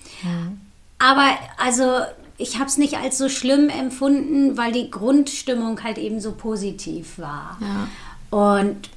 Aber 1.00 1.26
also 1.58 2.00
ich 2.38 2.56
habe 2.56 2.66
es 2.66 2.78
nicht 2.78 2.98
als 2.98 3.18
so 3.18 3.30
schlimm 3.30 3.70
empfunden, 3.70 4.58
weil 4.58 4.72
die 4.72 4.90
Grundstimmung 4.90 5.84
halt 5.84 5.98
eben 5.98 6.20
so 6.20 6.32
positiv 6.34 7.18
war. 7.20 7.58
Ja. 7.62 7.88
Und 8.38 8.90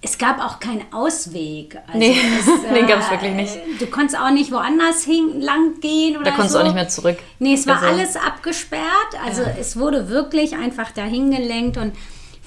es 0.00 0.16
gab 0.18 0.38
auch 0.44 0.60
keinen 0.60 0.82
Ausweg. 0.92 1.76
Also 1.86 1.98
Nee, 1.98 2.16
es, 2.38 2.46
den 2.74 2.86
gab's 2.86 3.10
wirklich 3.10 3.34
nicht. 3.34 3.58
Du 3.80 3.86
konntest 3.86 4.18
auch 4.20 4.30
nicht 4.30 4.52
woanders 4.52 5.02
hin, 5.04 5.40
lang 5.40 5.80
gehen 5.80 6.16
oder 6.16 6.26
Da 6.26 6.30
konntest 6.30 6.52
so. 6.52 6.58
du 6.58 6.62
auch 6.62 6.66
nicht 6.68 6.74
mehr 6.76 6.88
zurück. 6.88 7.18
Nee, 7.40 7.54
es 7.54 7.66
war 7.66 7.82
Also- 7.82 7.88
alles 7.88 8.16
abgesperrt. 8.16 8.82
Also 9.24 9.42
Ja. 9.42 9.54
es 9.60 9.76
wurde 9.76 10.08
wirklich 10.08 10.56
einfach 10.56 10.92
dahin 10.92 11.30
gelenkt 11.32 11.76
und 11.76 11.92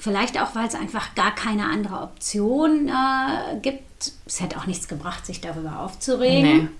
vielleicht 0.02 0.40
auch, 0.40 0.56
weil 0.56 0.66
es 0.66 0.74
einfach 0.74 1.14
gar 1.14 1.32
keine 1.32 1.64
andere 1.66 2.00
Option 2.00 2.88
äh, 2.88 3.60
gibt. 3.62 4.12
Es 4.26 4.40
hätte 4.40 4.58
auch 4.58 4.66
nichts 4.66 4.88
gebracht, 4.88 5.24
sich 5.24 5.40
darüber 5.40 5.78
aufzuregen. 5.78 6.70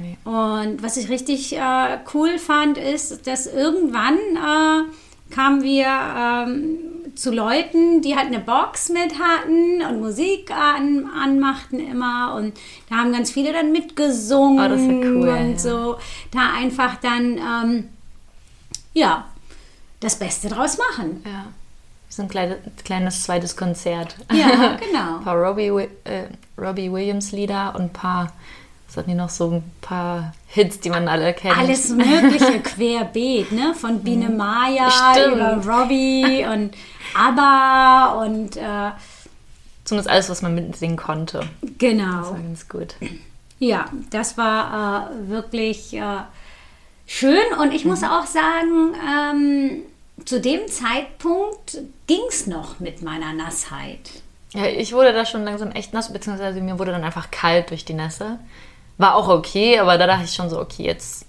Nee. 0.00 0.16
nee. 0.24 0.30
Und 0.30 0.80
was 0.80 0.96
ich 0.96 1.08
richtig 1.08 1.56
äh, 1.56 1.98
cool 2.14 2.38
fand, 2.38 2.78
ist, 2.78 3.26
dass 3.26 3.46
irgendwann 3.48 4.14
äh, 4.14 5.34
kamen 5.34 5.64
wir 5.64 5.86
ähm, 5.86 7.16
zu 7.16 7.32
Leuten, 7.32 8.02
die 8.02 8.14
halt 8.14 8.28
eine 8.28 8.38
Box 8.38 8.88
mit 8.88 9.18
hatten 9.18 9.82
und 9.82 10.00
Musik 10.00 10.52
an, 10.52 11.10
anmachten 11.10 11.80
immer. 11.80 12.36
Und 12.36 12.56
da 12.88 12.98
haben 12.98 13.10
ganz 13.10 13.32
viele 13.32 13.52
dann 13.52 13.72
mitgesungen 13.72 14.64
Oh, 14.64 14.68
das 14.68 14.80
cool, 14.80 15.28
und 15.28 15.52
ja. 15.52 15.58
so. 15.58 15.96
Da 16.30 16.52
einfach 16.56 17.00
dann, 17.00 17.36
ähm, 17.36 17.88
ja, 18.94 19.26
das 19.98 20.20
Beste 20.20 20.48
draus 20.48 20.78
machen. 20.78 21.24
Ja. 21.26 21.46
So 22.10 22.22
ein 22.22 22.28
kleines, 22.28 22.58
kleines 22.84 23.22
zweites 23.22 23.56
Konzert. 23.56 24.16
Ja, 24.32 24.76
genau. 24.80 25.18
ein 25.18 25.24
paar 25.24 25.36
Robbie, 25.36 25.68
äh, 26.04 26.24
Robbie 26.58 26.92
Williams 26.92 27.30
Lieder 27.30 27.72
und 27.76 27.82
ein 27.82 27.92
paar, 27.92 28.32
was 28.88 28.96
hatten 28.96 29.10
die 29.10 29.16
noch, 29.16 29.30
so 29.30 29.50
ein 29.50 29.62
paar 29.80 30.34
Hits, 30.48 30.80
die 30.80 30.90
man 30.90 31.06
alle 31.06 31.32
kennt. 31.32 31.56
Alles 31.56 31.88
Mögliche 31.88 32.60
querbeet, 32.60 33.52
ne? 33.52 33.74
Von 33.74 34.00
Biene 34.04 34.28
Maya 34.28 34.90
Stimmt. 34.90 35.36
über 35.36 35.64
Robbie 35.64 36.44
und 36.52 36.74
ABBA 37.14 38.24
und 38.24 38.56
äh, 38.56 38.90
Zumindest 39.84 40.10
alles, 40.10 40.30
was 40.30 40.42
man 40.42 40.54
mitsingen 40.54 40.96
konnte. 40.96 41.40
Das 41.62 41.70
genau. 41.78 42.22
war 42.22 42.34
ganz 42.34 42.68
gut. 42.68 42.94
Ja, 43.58 43.86
das 44.10 44.38
war 44.38 45.10
äh, 45.10 45.28
wirklich 45.28 45.94
äh, 45.94 46.18
schön 47.06 47.42
und 47.60 47.72
ich 47.72 47.84
muss 47.84 48.04
auch 48.04 48.26
sagen, 48.26 48.94
ähm, 49.04 49.82
zu 50.26 50.40
dem 50.40 50.66
Zeitpunkt 50.68 51.78
ging 52.06 52.20
es 52.28 52.46
noch 52.46 52.80
mit 52.80 53.02
meiner 53.02 53.32
Nassheit. 53.32 54.10
Ja, 54.52 54.66
ich 54.66 54.92
wurde 54.92 55.12
da 55.12 55.24
schon 55.24 55.44
langsam 55.44 55.70
echt 55.72 55.92
nass, 55.92 56.12
beziehungsweise 56.12 56.60
mir 56.60 56.78
wurde 56.78 56.92
dann 56.92 57.04
einfach 57.04 57.30
kalt 57.30 57.70
durch 57.70 57.84
die 57.84 57.94
Nässe. 57.94 58.38
War 58.98 59.14
auch 59.14 59.28
okay, 59.28 59.78
aber 59.78 59.96
da 59.96 60.06
dachte 60.06 60.24
ich 60.24 60.34
schon 60.34 60.50
so, 60.50 60.60
okay, 60.60 60.82
jetzt 60.82 61.26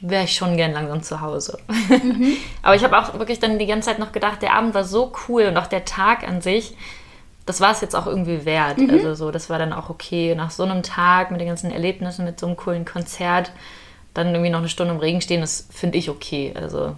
wäre 0.00 0.24
ich 0.24 0.34
schon 0.34 0.56
gern 0.56 0.72
langsam 0.72 1.02
zu 1.02 1.20
Hause. 1.20 1.58
aber 2.62 2.76
ich 2.76 2.84
habe 2.84 2.98
auch 2.98 3.14
wirklich 3.18 3.40
dann 3.40 3.58
die 3.58 3.66
ganze 3.66 3.88
Zeit 3.88 3.98
noch 3.98 4.12
gedacht, 4.12 4.42
der 4.42 4.54
Abend 4.54 4.74
war 4.74 4.84
so 4.84 5.12
cool 5.26 5.44
und 5.44 5.56
auch 5.56 5.66
der 5.66 5.84
Tag 5.84 6.26
an 6.28 6.40
sich, 6.42 6.76
das 7.46 7.60
war 7.62 7.72
es 7.72 7.80
jetzt 7.80 7.96
auch 7.96 8.06
irgendwie 8.06 8.44
wert. 8.44 8.78
Also 8.90 9.14
so, 9.14 9.30
das 9.30 9.48
war 9.48 9.58
dann 9.58 9.72
auch 9.72 9.88
okay. 9.88 10.34
Nach 10.34 10.50
so 10.50 10.64
einem 10.64 10.82
Tag 10.82 11.30
mit 11.30 11.40
den 11.40 11.48
ganzen 11.48 11.70
Erlebnissen, 11.70 12.26
mit 12.26 12.38
so 12.38 12.46
einem 12.46 12.56
coolen 12.56 12.84
Konzert, 12.84 13.52
dann 14.12 14.28
irgendwie 14.28 14.50
noch 14.50 14.58
eine 14.58 14.68
Stunde 14.68 14.92
im 14.92 15.00
Regen 15.00 15.22
stehen, 15.22 15.40
das 15.40 15.66
finde 15.70 15.96
ich 15.96 16.10
okay. 16.10 16.52
Also 16.54 16.94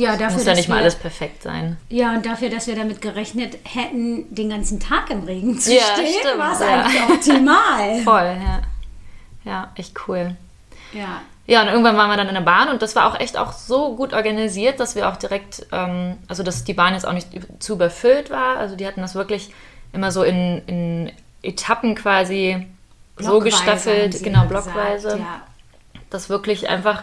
Ja, 0.00 0.16
dafür, 0.16 0.38
muss 0.38 0.46
ja 0.46 0.54
nicht 0.54 0.68
mal 0.68 0.78
alles 0.78 0.94
perfekt 0.96 1.42
sein. 1.42 1.76
Ja, 1.90 2.14
und 2.14 2.24
dafür, 2.24 2.48
dass 2.48 2.66
wir 2.66 2.74
damit 2.74 3.02
gerechnet 3.02 3.58
hätten, 3.64 4.34
den 4.34 4.48
ganzen 4.48 4.80
Tag 4.80 5.10
im 5.10 5.24
Regen 5.24 5.58
zu 5.58 5.74
Ja, 5.74 5.82
stehen, 5.92 6.38
war 6.38 6.52
es 6.54 6.60
ja. 6.60 6.66
eigentlich 6.82 7.02
optimal. 7.02 7.96
Voll, 8.04 8.36
ja. 8.42 8.60
Ja, 9.44 9.72
echt 9.74 9.94
cool. 10.08 10.36
Ja. 10.92 11.20
Ja, 11.46 11.62
und 11.62 11.68
irgendwann 11.68 11.96
waren 11.96 12.08
wir 12.08 12.16
dann 12.16 12.28
in 12.28 12.34
der 12.34 12.40
Bahn 12.42 12.68
und 12.68 12.80
das 12.80 12.94
war 12.96 13.10
auch 13.12 13.18
echt 13.18 13.36
auch 13.36 13.52
so 13.52 13.96
gut 13.96 14.12
organisiert, 14.12 14.78
dass 14.80 14.94
wir 14.94 15.08
auch 15.08 15.16
direkt, 15.16 15.66
ähm, 15.72 16.16
also 16.28 16.42
dass 16.42 16.64
die 16.64 16.74
Bahn 16.74 16.94
jetzt 16.94 17.06
auch 17.06 17.12
nicht 17.12 17.28
zu 17.58 17.74
überfüllt 17.74 18.30
war. 18.30 18.56
Also 18.56 18.76
die 18.76 18.86
hatten 18.86 19.00
das 19.00 19.14
wirklich 19.14 19.52
immer 19.92 20.12
so 20.12 20.22
in, 20.22 20.62
in 20.66 21.12
Etappen 21.42 21.94
quasi 21.94 22.66
so 23.18 23.40
Blockweise, 23.40 23.44
gestaffelt, 23.50 24.22
genau, 24.22 24.42
immer 24.44 24.48
gesagt, 24.48 24.74
blockweise, 24.74 25.08
Ja. 25.18 25.42
dass 26.08 26.28
wirklich 26.30 26.68
einfach 26.68 27.02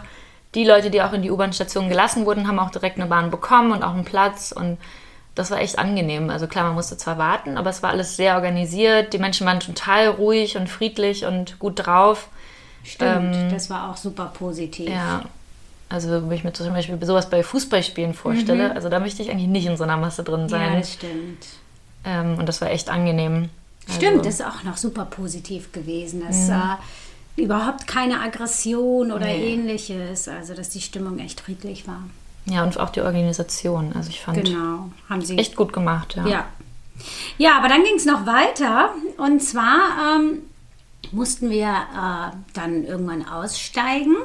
die 0.54 0.64
Leute, 0.64 0.90
die 0.90 1.02
auch 1.02 1.12
in 1.12 1.22
die 1.22 1.30
U-Bahn-Station 1.30 1.88
gelassen 1.88 2.24
wurden, 2.26 2.48
haben 2.48 2.58
auch 2.58 2.70
direkt 2.70 2.98
eine 2.98 3.06
Bahn 3.08 3.30
bekommen 3.30 3.72
und 3.72 3.82
auch 3.82 3.92
einen 3.94 4.04
Platz 4.04 4.52
und 4.52 4.78
das 5.34 5.50
war 5.50 5.60
echt 5.60 5.78
angenehm. 5.78 6.30
Also 6.30 6.46
klar, 6.48 6.64
man 6.64 6.74
musste 6.74 6.96
zwar 6.96 7.16
warten, 7.18 7.56
aber 7.58 7.70
es 7.70 7.82
war 7.82 7.90
alles 7.90 8.16
sehr 8.16 8.34
organisiert. 8.34 9.12
Die 9.12 9.18
Menschen 9.18 9.46
waren 9.46 9.60
total 9.60 10.08
ruhig 10.08 10.56
und 10.56 10.68
friedlich 10.68 11.24
und 11.26 11.58
gut 11.60 11.86
drauf. 11.86 12.28
Stimmt, 12.82 13.52
das 13.52 13.70
war 13.70 13.90
auch 13.90 13.96
super 13.96 14.32
positiv. 14.34 14.88
Ähm, 14.88 14.94
Ja. 14.94 15.22
Also, 15.90 16.10
wenn 16.28 16.32
ich 16.36 16.44
mir 16.44 16.52
zum 16.52 16.70
Beispiel 16.74 16.98
sowas 17.02 17.30
bei 17.30 17.42
Fußballspielen 17.42 18.12
vorstelle, 18.12 18.74
also 18.74 18.90
da 18.90 19.00
möchte 19.00 19.22
ich 19.22 19.30
eigentlich 19.30 19.48
nicht 19.48 19.64
in 19.64 19.76
so 19.78 19.84
einer 19.84 19.96
Masse 19.96 20.22
drin 20.22 20.42
Ja, 20.42 20.48
sein. 20.48 20.78
das 20.80 20.92
stimmt. 20.92 21.46
ähm, 22.04 22.36
und 22.38 22.46
das 22.46 22.60
war 22.60 22.70
echt 22.70 22.90
angenehm. 22.90 23.48
Stimmt, 23.90 24.18
Also, 24.18 24.24
das 24.24 24.34
ist 24.40 24.44
auch 24.46 24.62
noch 24.64 24.76
super 24.76 25.06
positiv 25.06 25.72
gewesen, 25.72 26.22
dass 26.26 26.50
äh, 26.50 26.52
überhaupt 27.38 27.86
keine 27.86 28.20
Aggression 28.20 29.12
oder 29.12 29.26
Nee. 29.26 29.54
ähnliches, 29.54 30.28
also 30.28 30.54
dass 30.54 30.68
die 30.70 30.80
Stimmung 30.80 31.18
echt 31.18 31.40
friedlich 31.40 31.86
war. 31.88 32.02
Ja, 32.46 32.62
und 32.64 32.78
auch 32.80 32.90
die 32.90 33.00
Organisation. 33.02 33.92
Also, 33.94 34.10
ich 34.10 34.20
fand 34.20 34.44
Genau, 34.44 34.90
haben 35.08 35.22
sie. 35.22 35.36
echt 35.36 35.54
gut 35.56 35.72
gemacht, 35.72 36.14
ja. 36.16 36.26
Ja. 36.26 36.46
Ja, 37.36 37.58
aber 37.58 37.68
dann 37.68 37.84
ging 37.84 37.94
es 37.96 38.04
noch 38.06 38.26
weiter. 38.26 38.90
Und 39.18 39.40
zwar 39.42 40.16
ähm, 40.16 40.38
mussten 41.12 41.50
wir 41.50 41.68
äh, 41.68 42.36
dann 42.54 42.84
irgendwann 42.84 43.26
aussteigen. 43.28 44.16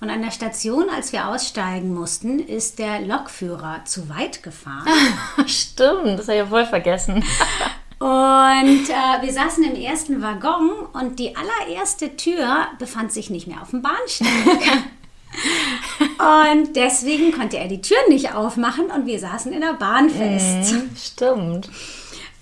Und 0.00 0.10
an 0.10 0.22
der 0.22 0.30
Station, 0.30 0.86
als 0.94 1.12
wir 1.12 1.28
aussteigen 1.28 1.94
mussten, 1.94 2.40
ist 2.40 2.78
der 2.78 3.00
Lokführer 3.00 3.82
zu 3.84 4.08
weit 4.08 4.42
gefahren. 4.42 4.86
Stimmt, 5.46 6.18
das 6.18 6.26
habe 6.28 6.32
ich 6.32 6.38
ja 6.38 6.46
voll 6.46 6.66
vergessen. 6.66 7.22
Und 7.98 8.90
äh, 8.90 9.22
wir 9.22 9.32
saßen 9.32 9.64
im 9.64 9.74
ersten 9.74 10.20
Waggon 10.20 10.70
und 10.92 11.18
die 11.18 11.34
allererste 11.34 12.14
Tür 12.16 12.66
befand 12.78 13.10
sich 13.10 13.30
nicht 13.30 13.46
mehr 13.46 13.62
auf 13.62 13.70
dem 13.70 13.80
Bahnsteig. 13.80 14.28
und 16.18 16.76
deswegen 16.76 17.32
konnte 17.32 17.56
er 17.56 17.68
die 17.68 17.80
Tür 17.80 17.96
nicht 18.08 18.34
aufmachen 18.34 18.86
und 18.86 19.06
wir 19.06 19.18
saßen 19.18 19.50
in 19.50 19.62
der 19.62 19.74
Bahn 19.74 20.10
fest. 20.10 20.74
Stimmt. 20.94 21.70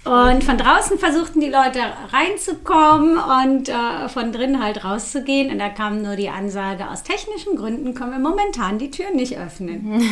Und 0.04 0.44
von 0.44 0.58
draußen 0.58 0.98
versuchten 0.98 1.40
die 1.40 1.48
Leute 1.48 1.80
reinzukommen 2.12 3.16
und 3.16 3.70
äh, 3.70 4.08
von 4.08 4.32
drinnen 4.32 4.62
halt 4.62 4.84
rauszugehen. 4.84 5.50
Und 5.50 5.60
da 5.60 5.70
kam 5.70 6.02
nur 6.02 6.16
die 6.16 6.28
Ansage, 6.28 6.90
aus 6.90 7.04
technischen 7.04 7.56
Gründen 7.56 7.94
können 7.94 8.10
wir 8.10 8.18
momentan 8.18 8.78
die 8.78 8.90
Tür 8.90 9.10
nicht 9.14 9.38
öffnen. 9.38 10.02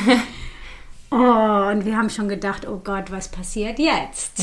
oh, 1.10 1.16
und 1.16 1.84
wir 1.84 1.96
haben 1.96 2.08
schon 2.08 2.28
gedacht, 2.28 2.66
oh 2.66 2.80
Gott, 2.82 3.10
was 3.10 3.28
passiert 3.28 3.78
jetzt? 3.78 4.40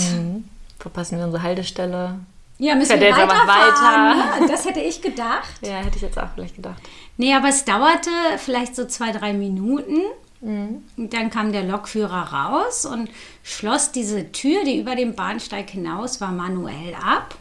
Verpassen 0.80 1.18
wir 1.18 1.26
unsere 1.26 1.44
Haltestelle. 1.44 2.20
Ja, 2.58 2.76
müssen 2.76 2.89
Fährt 2.89 3.02
wir 3.02 3.08
jetzt 3.10 3.18
weiterfahren. 3.18 4.20
weiter. 4.20 4.39
Ne? 4.42 4.48
Das 4.52 4.65
hätte 4.65 4.80
ich 4.80 5.02
gedacht. 5.02 5.50
Ja, 5.62 5.78
hätte 5.78 5.96
ich 5.98 6.02
jetzt 6.02 6.18
auch 6.18 6.28
vielleicht 6.34 6.56
gedacht. 6.56 6.82
Nee, 7.18 7.34
aber 7.34 7.50
es 7.50 7.63
dauerte 7.65 8.10
vielleicht 8.38 8.76
so 8.76 8.86
zwei, 8.86 9.12
drei 9.12 9.34
Minuten. 9.34 9.98
Und 10.42 10.84
dann 10.96 11.30
kam 11.30 11.52
der 11.52 11.63
Lokführer 11.63 12.32
raus 12.32 12.86
und 12.86 13.10
schloss 13.44 13.92
diese 13.92 14.32
Tür, 14.32 14.63
die 14.63 14.80
über 14.80 14.96
dem 14.96 15.13
Bahnsteig 15.13 15.70
hinaus 15.70 16.22
war, 16.22 16.32
manuell 16.32 16.96
ab. 16.96 17.36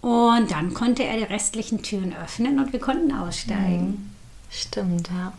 Und 0.00 0.50
dann 0.50 0.74
konnte 0.74 1.02
er 1.02 1.16
die 1.16 1.24
restlichen 1.24 1.82
Türen 1.82 2.14
öffnen 2.22 2.60
und 2.60 2.72
wir 2.72 2.78
konnten 2.78 3.12
aussteigen. 3.12 4.14
Stimmt, 4.48 5.08
ja. 5.08 5.32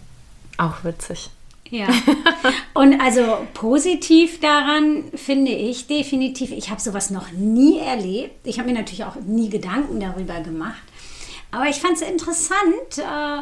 Auch 0.58 0.84
witzig. 0.84 1.30
Ja. 1.72 1.88
Und 2.74 3.02
also 3.02 3.40
positiv 3.54 4.40
daran 4.40 5.06
finde 5.16 5.52
ich 5.52 5.88
definitiv, 5.88 6.52
ich 6.52 6.70
habe 6.70 6.80
sowas 6.80 7.10
noch 7.10 7.32
nie 7.32 7.80
erlebt. 7.80 8.46
Ich 8.46 8.60
habe 8.60 8.70
mir 8.70 8.76
natürlich 8.76 9.04
auch 9.04 9.16
nie 9.16 9.50
Gedanken 9.50 10.00
darüber 10.00 10.40
gemacht. 10.42 10.84
Aber 11.52 11.66
ich 11.68 11.78
fand 11.78 11.94
es 11.96 12.02
interessant 12.02 12.98
äh, 12.98 13.42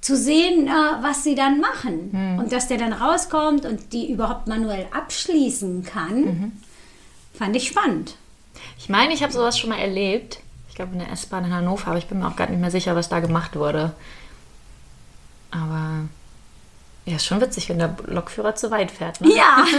zu 0.00 0.16
sehen, 0.16 0.66
äh, 0.66 0.70
was 1.02 1.24
sie 1.24 1.34
dann 1.34 1.60
machen. 1.60 2.10
Hm. 2.12 2.38
Und 2.40 2.52
dass 2.52 2.68
der 2.68 2.76
dann 2.78 2.92
rauskommt 2.92 3.64
und 3.64 3.92
die 3.94 4.10
überhaupt 4.12 4.46
manuell 4.48 4.86
abschließen 4.92 5.84
kann, 5.84 6.20
Mhm. 6.20 6.52
fand 7.32 7.56
ich 7.56 7.68
spannend. 7.68 8.16
Ich 8.78 8.88
meine, 8.88 9.14
ich 9.14 9.22
habe 9.22 9.32
sowas 9.32 9.58
schon 9.58 9.70
mal 9.70 9.78
erlebt. 9.78 10.40
Ich 10.68 10.74
glaube 10.74 10.92
in 10.92 10.98
der 10.98 11.10
S-Bahn 11.12 11.44
in 11.46 11.54
Hannover, 11.54 11.88
aber 11.88 11.98
ich 11.98 12.06
bin 12.06 12.18
mir 12.18 12.28
auch 12.28 12.36
gar 12.36 12.50
nicht 12.50 12.60
mehr 12.60 12.70
sicher, 12.70 12.94
was 12.96 13.08
da 13.08 13.20
gemacht 13.20 13.56
wurde. 13.56 13.94
Aber 15.50 16.08
ja, 17.06 17.16
ist 17.16 17.26
schon 17.26 17.40
witzig, 17.40 17.68
wenn 17.68 17.78
der 17.78 17.94
Lokführer 18.06 18.54
zu 18.54 18.70
weit 18.70 18.90
fährt. 18.90 19.20
Ne? 19.20 19.34
Ja, 19.36 19.64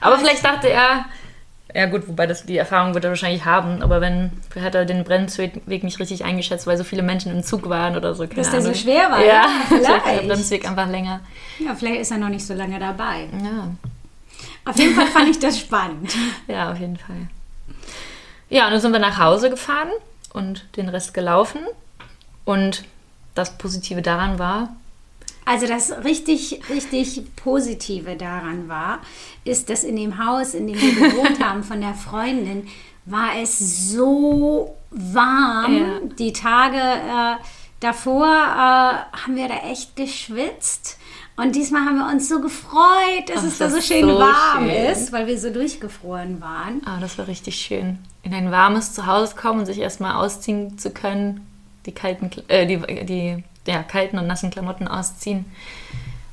Aber 0.00 0.18
vielleicht 0.18 0.44
dachte 0.44 0.68
er, 0.68 1.04
ja 1.74 1.86
gut, 1.86 2.06
wobei 2.08 2.26
das 2.26 2.46
die 2.46 2.56
Erfahrung 2.56 2.94
wird 2.94 3.04
er 3.04 3.10
wahrscheinlich 3.10 3.44
haben, 3.44 3.82
aber 3.82 4.00
wenn 4.00 4.30
vielleicht 4.50 4.66
hat 4.68 4.74
er 4.76 4.84
den 4.84 5.04
Bremsweg 5.04 5.66
nicht 5.82 5.98
richtig 5.98 6.24
eingeschätzt, 6.24 6.66
weil 6.66 6.78
so 6.78 6.84
viele 6.84 7.02
Menschen 7.02 7.32
im 7.32 7.42
Zug 7.42 7.68
waren 7.68 7.96
oder 7.96 8.14
so. 8.14 8.22
Keine 8.24 8.36
Dass 8.36 8.50
der 8.50 8.62
so 8.62 8.72
schwer 8.72 9.10
war, 9.10 9.20
Ja, 9.20 9.26
ja, 9.26 9.46
vielleicht 9.68 9.88
war 9.88 9.94
der 9.98 10.02
vielleicht. 10.04 10.28
Bremsweg 10.28 10.68
einfach 10.68 10.88
länger. 10.88 11.20
ja, 11.58 11.74
vielleicht 11.74 12.00
ist 12.02 12.10
er 12.12 12.18
noch 12.18 12.28
nicht 12.28 12.46
so 12.46 12.54
lange 12.54 12.78
dabei. 12.78 13.28
Ja. 13.44 13.70
Auf 14.64 14.78
jeden 14.78 14.94
Fall 14.94 15.06
fand 15.06 15.28
ich 15.28 15.38
das 15.38 15.58
spannend. 15.60 16.14
Ja, 16.48 16.72
auf 16.72 16.78
jeden 16.78 16.96
Fall. 16.96 17.28
Ja, 18.48 18.66
und 18.66 18.72
dann 18.72 18.80
sind 18.80 18.92
wir 18.92 19.00
nach 19.00 19.18
Hause 19.18 19.50
gefahren 19.50 19.90
und 20.32 20.64
den 20.76 20.88
Rest 20.88 21.14
gelaufen. 21.14 21.60
Und 22.44 22.84
das 23.34 23.58
Positive 23.58 24.02
daran 24.02 24.38
war, 24.38 24.74
Also 25.46 25.66
das 25.66 26.04
richtig, 26.04 26.60
richtig 26.68 27.22
Positive 27.36 28.16
daran 28.16 28.68
war, 28.68 28.98
ist, 29.44 29.70
dass 29.70 29.84
in 29.84 29.96
dem 29.96 30.18
Haus, 30.24 30.54
in 30.54 30.66
dem 30.66 30.76
wir 30.78 30.94
gewohnt 31.10 31.42
haben 31.42 31.62
von 31.62 31.80
der 31.80 31.94
Freundin, 31.94 32.66
war 33.06 33.30
es 33.40 33.92
so 33.92 34.76
warm. 34.90 35.76
Ja. 35.76 36.00
Die 36.18 36.32
Tage 36.32 36.76
äh, 36.76 37.36
davor 37.80 38.26
äh, 38.26 39.16
haben 39.16 39.36
wir 39.36 39.46
da 39.48 39.70
echt 39.70 39.94
geschwitzt. 39.96 40.98
Und 41.36 41.54
diesmal 41.54 41.82
haben 41.82 41.98
wir 41.98 42.08
uns 42.10 42.28
so 42.28 42.40
gefreut, 42.40 43.28
dass 43.28 43.40
Ach, 43.40 43.44
es 43.44 43.58
da 43.58 43.70
so 43.70 43.80
schön 43.80 44.08
so 44.08 44.18
warm 44.18 44.64
schön. 44.68 44.86
ist, 44.86 45.12
weil 45.12 45.26
wir 45.26 45.38
so 45.38 45.50
durchgefroren 45.50 46.40
waren. 46.40 46.80
ah, 46.86 46.98
das 46.98 47.18
war 47.18 47.28
richtig 47.28 47.56
schön, 47.56 47.98
in 48.22 48.32
ein 48.34 48.50
warmes 48.50 48.94
Zuhause 48.94 49.36
kommen 49.36 49.60
und 49.60 49.66
sich 49.66 49.78
erstmal 49.78 50.16
ausziehen 50.16 50.78
zu 50.78 50.90
können, 50.90 51.46
die 51.84 51.92
kalten, 51.92 52.30
äh, 52.48 52.66
die, 52.66 52.78
die 53.04 53.44
ja, 53.66 53.82
kalten 53.82 54.18
und 54.18 54.26
nassen 54.26 54.50
Klamotten 54.50 54.88
ausziehen 54.88 55.44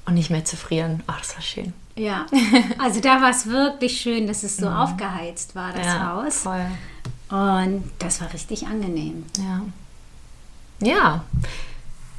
und 0.06 0.14
nicht 0.16 0.30
mehr 0.30 0.46
zu 0.46 0.58
frieren. 0.58 1.02
Ach, 1.08 1.20
das 1.20 1.36
war 1.36 1.42
schön. 1.42 1.74
Ja, 1.96 2.26
also 2.80 3.00
da 3.02 3.22
war 3.22 3.30
es 3.30 3.48
wirklich 3.48 4.02
schön, 4.02 4.26
dass 4.28 4.44
es 4.44 4.58
so 4.58 4.68
aufgeheizt 4.68 5.56
war, 5.56 5.72
das 5.74 5.82
Mhm. 5.86 5.94
ja, 5.94 6.12
Haus. 6.14 6.38
Voll. 6.40 6.66
Und 7.30 7.84
das 8.00 8.22
war 8.22 8.32
richtig 8.34 8.66
angenehm. 8.68 9.26
Ja. 9.38 9.62
Ja. 10.88 11.24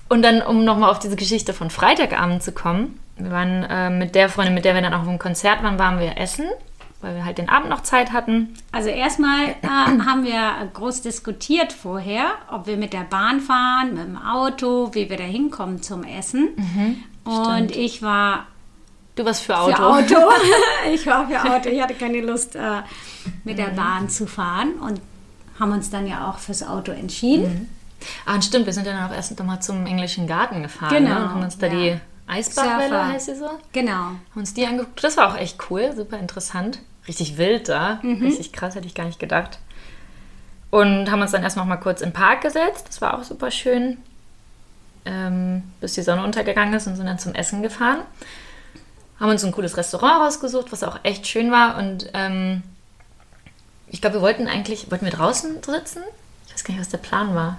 Und 0.09 0.22
dann, 0.22 0.42
um 0.42 0.64
nochmal 0.64 0.90
auf 0.90 0.98
diese 0.98 1.16
Geschichte 1.16 1.53
von 1.53 1.70
Freitagabend 1.70 2.42
zu 2.42 2.53
kommen, 2.53 2.98
wir 3.16 3.31
waren 3.31 3.62
äh, 3.64 3.90
mit 3.90 4.14
der 4.14 4.29
Freundin, 4.29 4.55
mit 4.55 4.64
der 4.64 4.74
wir 4.74 4.83
dann 4.83 4.94
auch 4.94 5.00
auf 5.00 5.07
dem 5.07 5.18
Konzert 5.18 5.62
waren, 5.62 5.79
waren 5.79 5.98
wir 5.98 6.16
essen, 6.18 6.46
weil 7.05 7.14
wir 7.14 7.25
halt 7.25 7.38
den 7.38 7.49
Abend 7.49 7.69
noch 7.71 7.83
Zeit 7.83 8.12
hatten. 8.12 8.55
Also 8.73 8.88
erstmal 8.88 9.51
äh, 9.51 9.67
haben 10.07 10.25
wir 10.25 10.69
groß 10.73 11.03
diskutiert 11.03 11.73
vorher, 11.73 12.33
ob 12.51 12.67
wir 12.67 12.77
mit 12.77 12.93
der 12.93 13.05
Bahn 13.05 13.40
fahren, 13.40 13.95
mit 13.95 14.05
dem 14.05 14.17
Auto, 14.17 14.90
wie 14.95 15.09
wir 15.09 15.17
da 15.17 15.25
hinkommen 15.25 15.83
zum 15.83 16.03
Essen. 16.03 16.49
Und 17.25 17.77
ich 17.77 18.03
war 18.03 18.47
Du 19.17 19.25
warst 19.25 19.43
für 19.45 19.57
Auto. 19.57 19.77
für 19.77 19.85
Auto. 19.85 20.14
ich 20.93 21.07
war 21.07 21.29
für 21.29 21.40
Auto. 21.40 21.69
Ich 21.69 21.81
hatte 21.81 21.95
keine 21.95 22.21
Lust, 22.21 22.57
äh, 22.57 22.83
mit 23.45 23.59
der 23.59 23.69
Bahn 23.69 24.09
zu 24.09 24.27
fahren 24.27 24.75
und 24.81 25.01
haben 25.59 25.73
uns 25.73 25.90
dann 25.90 26.07
ja 26.07 26.29
auch 26.29 26.38
fürs 26.38 26.67
Auto 26.67 26.90
entschieden. 26.90 27.69
Ah, 28.27 28.35
und 28.35 28.45
stimmt, 28.45 28.67
wir 28.67 28.73
sind 28.73 28.87
dann 28.87 29.03
auch 29.09 29.14
erst 29.14 29.38
nochmal 29.38 29.62
zum 29.62 29.87
englischen 29.87 30.27
Garten 30.27 30.62
gefahren. 30.62 30.90
Genau, 30.90 31.11
Ne? 31.14 31.23
Und 31.25 31.31
haben 31.31 31.43
uns 31.43 31.59
da 31.59 31.69
ja. 31.69 31.73
die 31.73 32.01
Eisbachwelle, 32.27 33.07
heißt 33.07 33.27
sie 33.27 33.37
so, 33.37 33.47
haben 33.47 33.59
Genau. 33.73 34.11
uns 34.35 34.53
die 34.55 34.67
angeguckt. 34.67 35.03
Das 35.05 35.17
war 35.17 35.33
auch 35.33 35.37
echt 35.38 35.59
cool, 35.71 35.93
super 35.95 36.19
interessant. 36.19 36.81
Richtig 37.07 37.37
wild 37.37 37.69
da. 37.69 38.01
Richtig 38.03 38.53
krass, 38.53 38.75
hätte 38.75 38.87
ich 38.87 38.95
gar 38.95 39.05
nicht 39.05 39.19
gedacht. 39.19 39.59
Und 40.71 41.11
haben 41.11 41.21
uns 41.23 41.31
dann 41.33 41.43
erst 41.43 41.57
noch 41.57 41.64
mal 41.67 41.77
kurz 41.77 42.01
den 42.01 42.12
Park 42.12 42.40
gesetzt. 42.40 42.87
Das 42.88 43.01
war 43.01 43.19
auch 43.19 43.23
super 43.25 43.51
schön. 43.51 43.99
Ähm, 45.05 45.62
bis 45.81 45.95
die 45.95 46.03
Sonne 46.03 46.25
untergegangen 46.25 46.73
ist 46.75 46.87
und 46.87 46.97
sind 46.97 47.07
dann 47.07 47.19
zum 47.19 47.35
Essen 47.35 47.62
gefahren. 47.62 47.99
Haben 49.21 49.31
uns 49.31 49.45
ein 49.45 49.53
cooles 49.53 49.77
Restaurant 49.77 50.23
rausgesucht, 50.25 50.73
was 50.73 50.83
auch 50.83 50.99
echt 51.03 51.27
schön 51.27 51.51
war. 51.53 51.77
Und 51.77 52.11
ähm, 52.14 52.62
ich 53.88 54.01
glaube, 54.01 54.17
wir 54.17 54.23
wollten 54.23 54.49
eigentlich, 54.49 54.90
wollten 54.90 55.05
wir 55.05 55.12
draußen 55.12 55.62
sitzen? 55.62 56.03
Ich 56.47 56.55
weiß 56.55 56.64
gar 56.64 56.73
nicht, 56.73 56.81
was 56.81 56.88
der 56.88 56.99
Plan 56.99 57.35
war. 57.35 57.59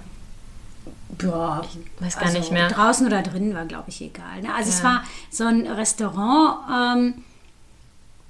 Ja, 1.22 1.62
weiß 2.00 2.18
gar 2.18 2.32
nicht 2.32 2.50
mehr. 2.52 2.68
Draußen 2.68 3.06
oder 3.06 3.22
drinnen 3.22 3.54
war, 3.54 3.64
glaube 3.64 3.88
ich, 3.88 4.02
egal. 4.02 4.42
Ne? 4.42 4.52
Also 4.54 4.68
es 4.70 4.78
Ja. 4.80 4.84
war 4.84 5.04
so 5.30 5.44
ein 5.44 5.66
Restaurant, 5.66 6.58
ähm, 6.98 7.24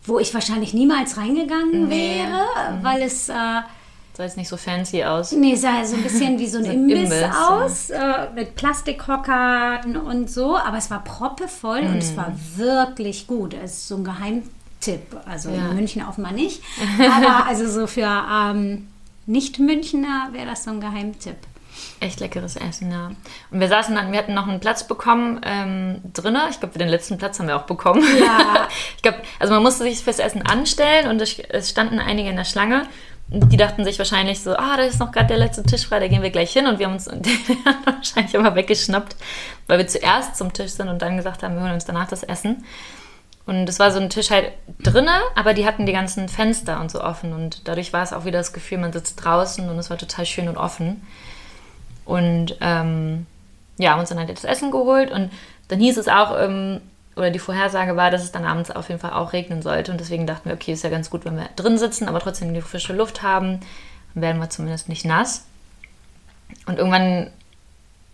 wo 0.07 0.19
ich 0.19 0.33
wahrscheinlich 0.35 0.73
niemals 0.75 1.17
reingegangen 1.17 1.89
Nee. 1.89 2.19
wäre, 2.21 2.79
weil 2.83 3.03
es 3.03 3.29
äh, 3.29 3.33
Sah 3.33 4.23
jetzt 4.25 4.39
nicht 4.39 4.49
so 4.49 4.57
fancy 4.57 5.05
aus. 5.05 5.33
nee, 5.33 5.55
sah 5.57 5.85
so 5.85 5.95
ein 5.97 6.03
bisschen 6.03 6.39
wie 6.39 6.47
so 6.49 6.57
ein 6.59 6.65
So 6.65 6.71
Imbiss, 6.71 7.03
Imbiss, 7.03 7.21
ja. 7.21 7.49
aus, 7.51 7.91
äh, 7.91 8.31
mit 8.35 8.55
Plastikhockern 8.55 9.97
und 9.99 10.31
so. 10.31 10.57
Aber 10.57 10.79
es 10.79 10.91
war 10.91 11.05
proppevoll 11.05 11.81
und 11.81 11.99
es 11.99 12.17
war 12.17 12.33
wirklich 12.57 13.27
gut. 13.27 13.53
Es 13.55 13.73
ist 13.73 13.89
so 13.89 13.97
ein 13.97 14.05
Geheimtipp. 14.05 15.17
Also 15.27 15.51
Ja. 15.51 15.69
in 15.69 15.75
München 15.77 16.03
offenbar 16.09 16.33
nicht. 16.33 16.63
Aber 16.99 17.47
also 17.47 17.69
so 17.69 17.87
für 17.87 18.09
ähm, 18.33 18.89
Nicht-Münchner 19.27 20.29
wäre 20.33 20.47
das 20.47 20.65
so 20.65 20.71
ein 20.71 20.81
Geheimtipp. 20.81 21.37
Echt 22.01 22.21
leckeres 22.21 22.57
Essen, 22.57 22.91
ja. 22.91 23.11
Und 23.51 23.61
wir 23.61 23.69
saßen 23.69 23.95
dann, 23.95 24.13
wir 24.13 24.19
hatten 24.19 24.35
noch 24.35 24.47
einen 24.47 24.61
Platz 24.61 24.87
bekommen 24.87 25.41
ähm, 25.45 26.01
drinnen. 26.13 26.43
Ich 26.51 26.61
glaube, 26.61 26.79
den 26.79 26.89
letzten 26.89 27.17
Platz 27.17 27.39
haben 27.39 27.49
wir 27.49 27.57
auch 27.57 27.67
bekommen. 27.67 28.05
Ja. 28.19 28.69
ich 28.97 29.03
glaube, 29.03 29.19
also 29.39 29.55
man 29.55 29.63
musste 29.63 29.85
sich 29.85 30.01
fürs 30.01 30.19
Essen 30.19 30.43
anstellen 30.43 31.09
und 31.09 31.21
es, 31.23 31.39
es 31.39 31.71
standen 31.71 31.99
einige 31.99 32.29
in 32.29 32.37
der 32.37 32.45
Schlange. 32.45 32.87
Die 33.29 33.57
dachten 33.57 33.85
sich 33.85 33.99
wahrscheinlich 33.99 34.41
so, 34.41 34.55
ah, 34.55 34.77
da 34.77 34.83
ist 34.83 35.01
noch 35.01 35.11
gerade 35.11 35.27
der 35.27 35.39
letzte 35.39 35.63
Tisch 35.65 35.87
frei, 35.87 35.99
da 35.99 36.07
gehen 36.07 36.23
wir 36.23 36.31
gleich 36.31 36.53
hin. 36.53 36.67
Und 36.67 36.79
wir 36.79 36.87
haben 36.87 36.95
uns 36.95 37.09
wahrscheinlich 37.85 38.35
immer 38.35 38.55
weggeschnappt, 38.55 39.17
weil 39.67 39.79
wir 39.79 39.87
zuerst 39.89 40.37
zum 40.37 40.53
Tisch 40.53 40.73
sind 40.73 40.89
und 40.89 41.03
dann 41.03 41.17
gesagt 41.17 41.43
haben, 41.43 41.55
wir 41.55 41.63
holen 41.63 41.73
uns 41.73 41.87
danach 41.87 42.09
das 42.09 42.23
Essen. 42.23 42.65
Und 43.47 43.69
es 43.69 43.79
war 43.79 43.93
so 43.93 44.01
ein 44.01 44.11
Tisch 44.11 44.31
halt 44.31 44.53
drinne, 44.81 45.21
aber 45.37 45.55
die 45.55 45.67
hatten 45.67 45.87
die 45.87 45.93
ganzen 45.93 46.29
Fenster 46.29 46.81
und 46.81 46.91
so 46.91 47.01
offen. 47.01 47.33
Und 47.33 47.67
dadurch 47.69 47.93
war 47.93 48.03
es 48.03 48.13
auch 48.13 48.25
wieder 48.25 48.39
das 48.39 48.53
Gefühl, 48.53 48.79
man 48.79 48.93
sitzt 48.93 49.25
draußen 49.25 49.69
und 49.69 49.79
es 49.79 49.89
war 49.89 49.97
total 49.97 50.27
schön 50.27 50.49
und 50.49 50.57
offen. 50.57 51.07
Und 52.07 52.57
ähm, 52.61 53.27
ja, 53.79 53.91
haben 53.91 54.01
uns 54.01 54.09
dann 54.09 54.19
halt 54.19 54.31
das 54.31 54.45
Essen 54.45 54.71
geholt 54.71 55.11
und 55.11 55.31
dann 55.69 55.81
hieß 55.81 55.99
es 55.99 56.09
auch, 56.09 56.39
ähm, 56.39 56.81
oder 57.17 57.31
die 57.31 57.39
Vorhersage 57.39 57.97
war, 57.97 58.11
dass 58.11 58.23
es 58.23 58.33
dann 58.33 58.45
abends 58.45 58.71
auf 58.71 58.89
jeden 58.89 59.01
Fall 59.01 59.13
auch 59.13 59.33
regnen 59.33 59.63
sollte. 59.63 59.91
Und 59.91 60.01
deswegen 60.01 60.27
dachten 60.27 60.49
wir, 60.49 60.55
okay, 60.55 60.73
ist 60.73 60.85
ja 60.85 60.91
ganz 60.91 61.11
gut, 61.11 61.25
wenn 61.25 61.37
wir 61.37 61.49
drin 61.57 61.79
sitzen, 61.79 62.09
aber 62.09 62.21
trotzdem 62.21 62.55
die 62.55 62.61
frische 62.61 62.93
Luft 62.93 63.23
haben, 63.23 63.61
dann 64.15 64.23
werden 64.23 64.41
wir 64.41 64.51
zumindest 64.51 64.89
nicht 64.89 65.05
nass. 65.05 65.45
Und 66.67 66.79
irgendwann 66.79 67.31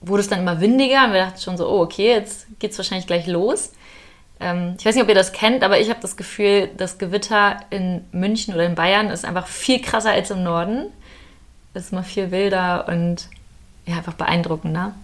wurde 0.00 0.22
es 0.22 0.28
dann 0.28 0.40
immer 0.40 0.60
windiger 0.60 1.04
und 1.04 1.12
wir 1.12 1.20
dachten 1.20 1.40
schon 1.40 1.56
so, 1.56 1.68
oh, 1.68 1.82
okay, 1.82 2.08
jetzt 2.08 2.46
geht 2.58 2.72
es 2.72 2.78
wahrscheinlich 2.78 3.06
gleich 3.06 3.26
los. 3.26 3.72
Ähm, 4.40 4.76
ich 4.78 4.84
weiß 4.84 4.94
nicht, 4.94 5.02
ob 5.02 5.08
ihr 5.08 5.14
das 5.14 5.32
kennt, 5.32 5.64
aber 5.64 5.80
ich 5.80 5.90
habe 5.90 6.00
das 6.00 6.16
Gefühl, 6.16 6.70
das 6.76 6.98
Gewitter 6.98 7.60
in 7.70 8.04
München 8.12 8.54
oder 8.54 8.64
in 8.64 8.74
Bayern 8.74 9.10
ist 9.10 9.24
einfach 9.24 9.46
viel 9.46 9.80
krasser 9.80 10.10
als 10.10 10.30
im 10.30 10.42
Norden. 10.42 10.86
Es 11.74 11.86
ist 11.86 11.92
immer 11.92 12.04
viel 12.04 12.30
wilder 12.30 12.86
und 12.88 13.28
ja, 13.86 13.96
einfach 13.96 14.14
beeindruckender. 14.14 14.94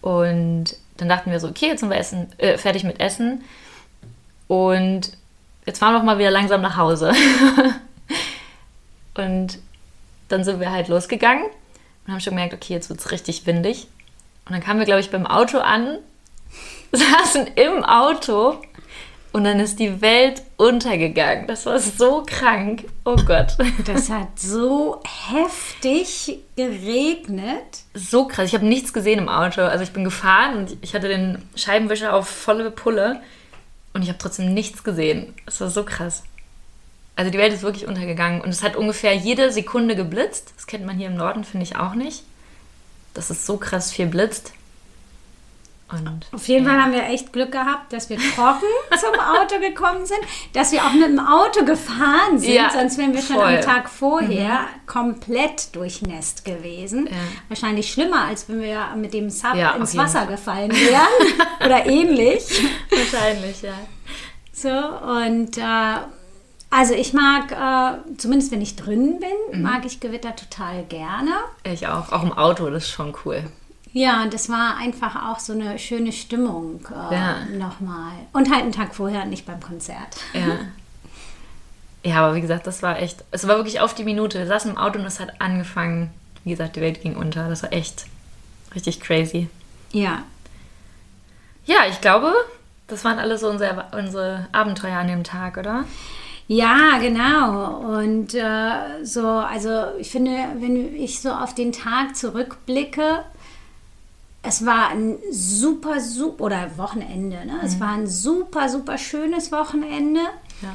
Und 0.00 0.76
dann 0.96 1.08
dachten 1.08 1.30
wir 1.30 1.40
so, 1.40 1.48
okay, 1.48 1.66
jetzt 1.66 1.80
sind 1.80 1.90
wir 1.90 1.96
essen, 1.96 2.32
äh, 2.38 2.58
fertig 2.58 2.84
mit 2.84 3.00
Essen. 3.00 3.44
Und 4.46 5.12
jetzt 5.66 5.78
fahren 5.78 5.94
wir 5.94 5.98
auch 5.98 6.04
mal 6.04 6.18
wieder 6.18 6.30
langsam 6.30 6.60
nach 6.60 6.76
Hause. 6.76 7.12
und 9.14 9.58
dann 10.28 10.44
sind 10.44 10.60
wir 10.60 10.70
halt 10.70 10.88
losgegangen 10.88 11.44
und 12.06 12.12
haben 12.12 12.20
schon 12.20 12.32
gemerkt, 12.32 12.54
okay, 12.54 12.74
jetzt 12.74 12.90
wird 12.90 13.00
es 13.00 13.10
richtig 13.10 13.46
windig. 13.46 13.88
Und 14.46 14.52
dann 14.52 14.62
kamen 14.62 14.78
wir, 14.78 14.86
glaube 14.86 15.00
ich, 15.00 15.10
beim 15.10 15.26
Auto 15.26 15.58
an, 15.58 15.98
saßen 16.92 17.48
im 17.54 17.84
Auto 17.84 18.60
und 19.32 19.44
dann 19.44 19.60
ist 19.60 19.78
die 19.78 20.00
Welt 20.00 20.42
untergegangen. 20.56 21.46
Das 21.46 21.66
war 21.66 21.78
so 21.78 22.24
krank. 22.26 22.84
Oh 23.04 23.16
Gott. 23.16 23.56
Das 23.86 24.10
hat 24.10 24.38
so 24.38 25.00
heftig 25.30 26.40
geregnet. 26.56 27.84
So 27.94 28.26
krass. 28.26 28.46
Ich 28.46 28.54
habe 28.54 28.66
nichts 28.66 28.92
gesehen 28.92 29.18
im 29.18 29.28
Auto. 29.28 29.62
Also 29.62 29.84
ich 29.84 29.92
bin 29.92 30.04
gefahren 30.04 30.56
und 30.56 30.76
ich 30.80 30.94
hatte 30.94 31.08
den 31.08 31.42
Scheibenwischer 31.54 32.14
auf 32.14 32.28
volle 32.28 32.70
Pulle 32.70 33.20
und 33.92 34.02
ich 34.02 34.08
habe 34.08 34.18
trotzdem 34.18 34.54
nichts 34.54 34.82
gesehen. 34.82 35.34
Das 35.44 35.60
war 35.60 35.70
so 35.70 35.84
krass. 35.84 36.22
Also 37.16 37.30
die 37.30 37.38
Welt 37.38 37.52
ist 37.52 37.62
wirklich 37.62 37.86
untergegangen 37.86 38.40
und 38.40 38.50
es 38.50 38.62
hat 38.62 38.76
ungefähr 38.76 39.14
jede 39.14 39.52
Sekunde 39.52 39.96
geblitzt. 39.96 40.52
Das 40.56 40.66
kennt 40.66 40.86
man 40.86 40.96
hier 40.96 41.08
im 41.08 41.16
Norden, 41.16 41.44
finde 41.44 41.64
ich 41.64 41.76
auch 41.76 41.94
nicht. 41.94 42.22
Dass 43.12 43.30
es 43.30 43.44
so 43.44 43.56
krass 43.56 43.90
viel 43.90 44.06
blitzt. 44.06 44.52
Und, 45.90 46.26
Auf 46.32 46.46
jeden 46.48 46.66
ja. 46.66 46.72
Fall 46.72 46.82
haben 46.82 46.92
wir 46.92 47.04
echt 47.04 47.32
Glück 47.32 47.50
gehabt, 47.52 47.94
dass 47.94 48.10
wir 48.10 48.18
trocken 48.18 48.66
zum 49.00 49.18
Auto 49.18 49.58
gekommen 49.58 50.04
sind, 50.04 50.20
dass 50.52 50.70
wir 50.70 50.84
auch 50.84 50.92
mit 50.92 51.08
dem 51.08 51.18
Auto 51.18 51.64
gefahren 51.64 52.38
sind, 52.38 52.52
ja, 52.52 52.68
sonst 52.70 52.98
wären 52.98 53.14
wir 53.14 53.22
schon 53.22 53.36
voll. 53.36 53.56
am 53.56 53.60
Tag 53.62 53.88
vorher 53.88 54.60
mhm. 54.60 54.86
komplett 54.86 55.74
durchnässt 55.74 56.44
gewesen. 56.44 57.06
Ja. 57.06 57.16
Wahrscheinlich 57.48 57.90
schlimmer, 57.90 58.24
als 58.26 58.48
wenn 58.50 58.60
wir 58.60 58.88
mit 58.96 59.14
dem 59.14 59.30
Sub 59.30 59.54
ins 59.54 59.96
Wasser 59.96 60.26
gefallen 60.26 60.72
wären 60.72 61.46
oder 61.64 61.86
ähnlich. 61.86 62.62
Wahrscheinlich, 62.90 63.62
ja. 63.62 63.78
So, 64.52 64.68
und 64.68 65.56
äh, 65.56 66.00
also 66.70 66.92
ich 66.92 67.14
mag, 67.14 67.50
äh, 67.52 68.16
zumindest 68.18 68.52
wenn 68.52 68.60
ich 68.60 68.76
drin 68.76 69.20
bin, 69.20 69.58
mhm. 69.58 69.62
mag 69.62 69.86
ich 69.86 70.00
Gewitter 70.00 70.36
total 70.36 70.84
gerne. 70.84 71.30
Ich 71.64 71.86
auch, 71.86 72.12
auch 72.12 72.22
im 72.22 72.32
Auto, 72.32 72.68
das 72.68 72.84
ist 72.84 72.90
schon 72.90 73.14
cool. 73.24 73.44
Ja, 73.92 74.22
und 74.22 74.34
das 74.34 74.48
war 74.48 74.76
einfach 74.76 75.30
auch 75.30 75.38
so 75.38 75.52
eine 75.52 75.78
schöne 75.78 76.12
Stimmung 76.12 76.86
äh, 76.90 77.14
ja. 77.14 77.44
nochmal. 77.56 78.12
Und 78.32 78.50
halt 78.50 78.62
einen 78.62 78.72
Tag 78.72 78.94
vorher, 78.94 79.24
nicht 79.24 79.46
beim 79.46 79.60
Konzert. 79.60 80.18
Ja. 80.34 80.58
Ja, 82.04 82.24
aber 82.24 82.36
wie 82.36 82.40
gesagt, 82.40 82.66
das 82.66 82.82
war 82.82 83.00
echt, 83.00 83.24
es 83.32 83.46
war 83.48 83.56
wirklich 83.56 83.80
auf 83.80 83.94
die 83.94 84.04
Minute. 84.04 84.38
Wir 84.38 84.46
saßen 84.46 84.70
im 84.70 84.78
Auto 84.78 84.98
und 84.98 85.04
es 85.04 85.20
hat 85.20 85.40
angefangen. 85.40 86.10
Wie 86.44 86.50
gesagt, 86.50 86.76
die 86.76 86.80
Welt 86.80 87.02
ging 87.02 87.16
unter. 87.16 87.48
Das 87.48 87.62
war 87.62 87.72
echt 87.72 88.06
richtig 88.74 89.00
crazy. 89.00 89.48
Ja. 89.92 90.22
Ja, 91.64 91.80
ich 91.90 92.00
glaube, 92.00 92.32
das 92.86 93.04
waren 93.04 93.18
alle 93.18 93.36
so 93.36 93.48
unsere, 93.48 93.86
unsere 93.92 94.48
Abenteuer 94.52 94.96
an 94.96 95.08
dem 95.08 95.24
Tag, 95.24 95.56
oder? 95.56 95.84
Ja, 96.46 96.98
genau. 96.98 97.76
Und 97.98 98.32
äh, 98.32 99.04
so, 99.04 99.26
also 99.26 99.88
ich 99.98 100.10
finde, 100.10 100.30
wenn 100.60 100.96
ich 100.96 101.20
so 101.20 101.30
auf 101.30 101.54
den 101.54 101.72
Tag 101.72 102.16
zurückblicke, 102.16 103.22
es 104.42 104.64
war 104.64 104.90
ein 104.90 105.18
super, 105.30 106.00
super, 106.00 106.44
oder 106.44 106.78
Wochenende, 106.78 107.44
ne? 107.44 107.54
Mhm. 107.54 107.64
Es 107.66 107.80
war 107.80 107.90
ein 107.90 108.06
super, 108.06 108.68
super 108.68 108.98
schönes 108.98 109.52
Wochenende. 109.52 110.20
Ja. 110.62 110.74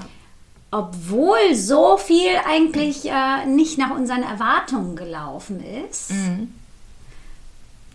Obwohl 0.71 1.56
so 1.56 1.97
viel 1.97 2.32
eigentlich 2.47 3.10
äh, 3.10 3.45
nicht 3.45 3.78
nach 3.78 3.91
unseren 3.91 4.23
Erwartungen 4.23 4.95
gelaufen 4.95 5.63
ist. 5.88 6.12
Mhm. 6.12 6.54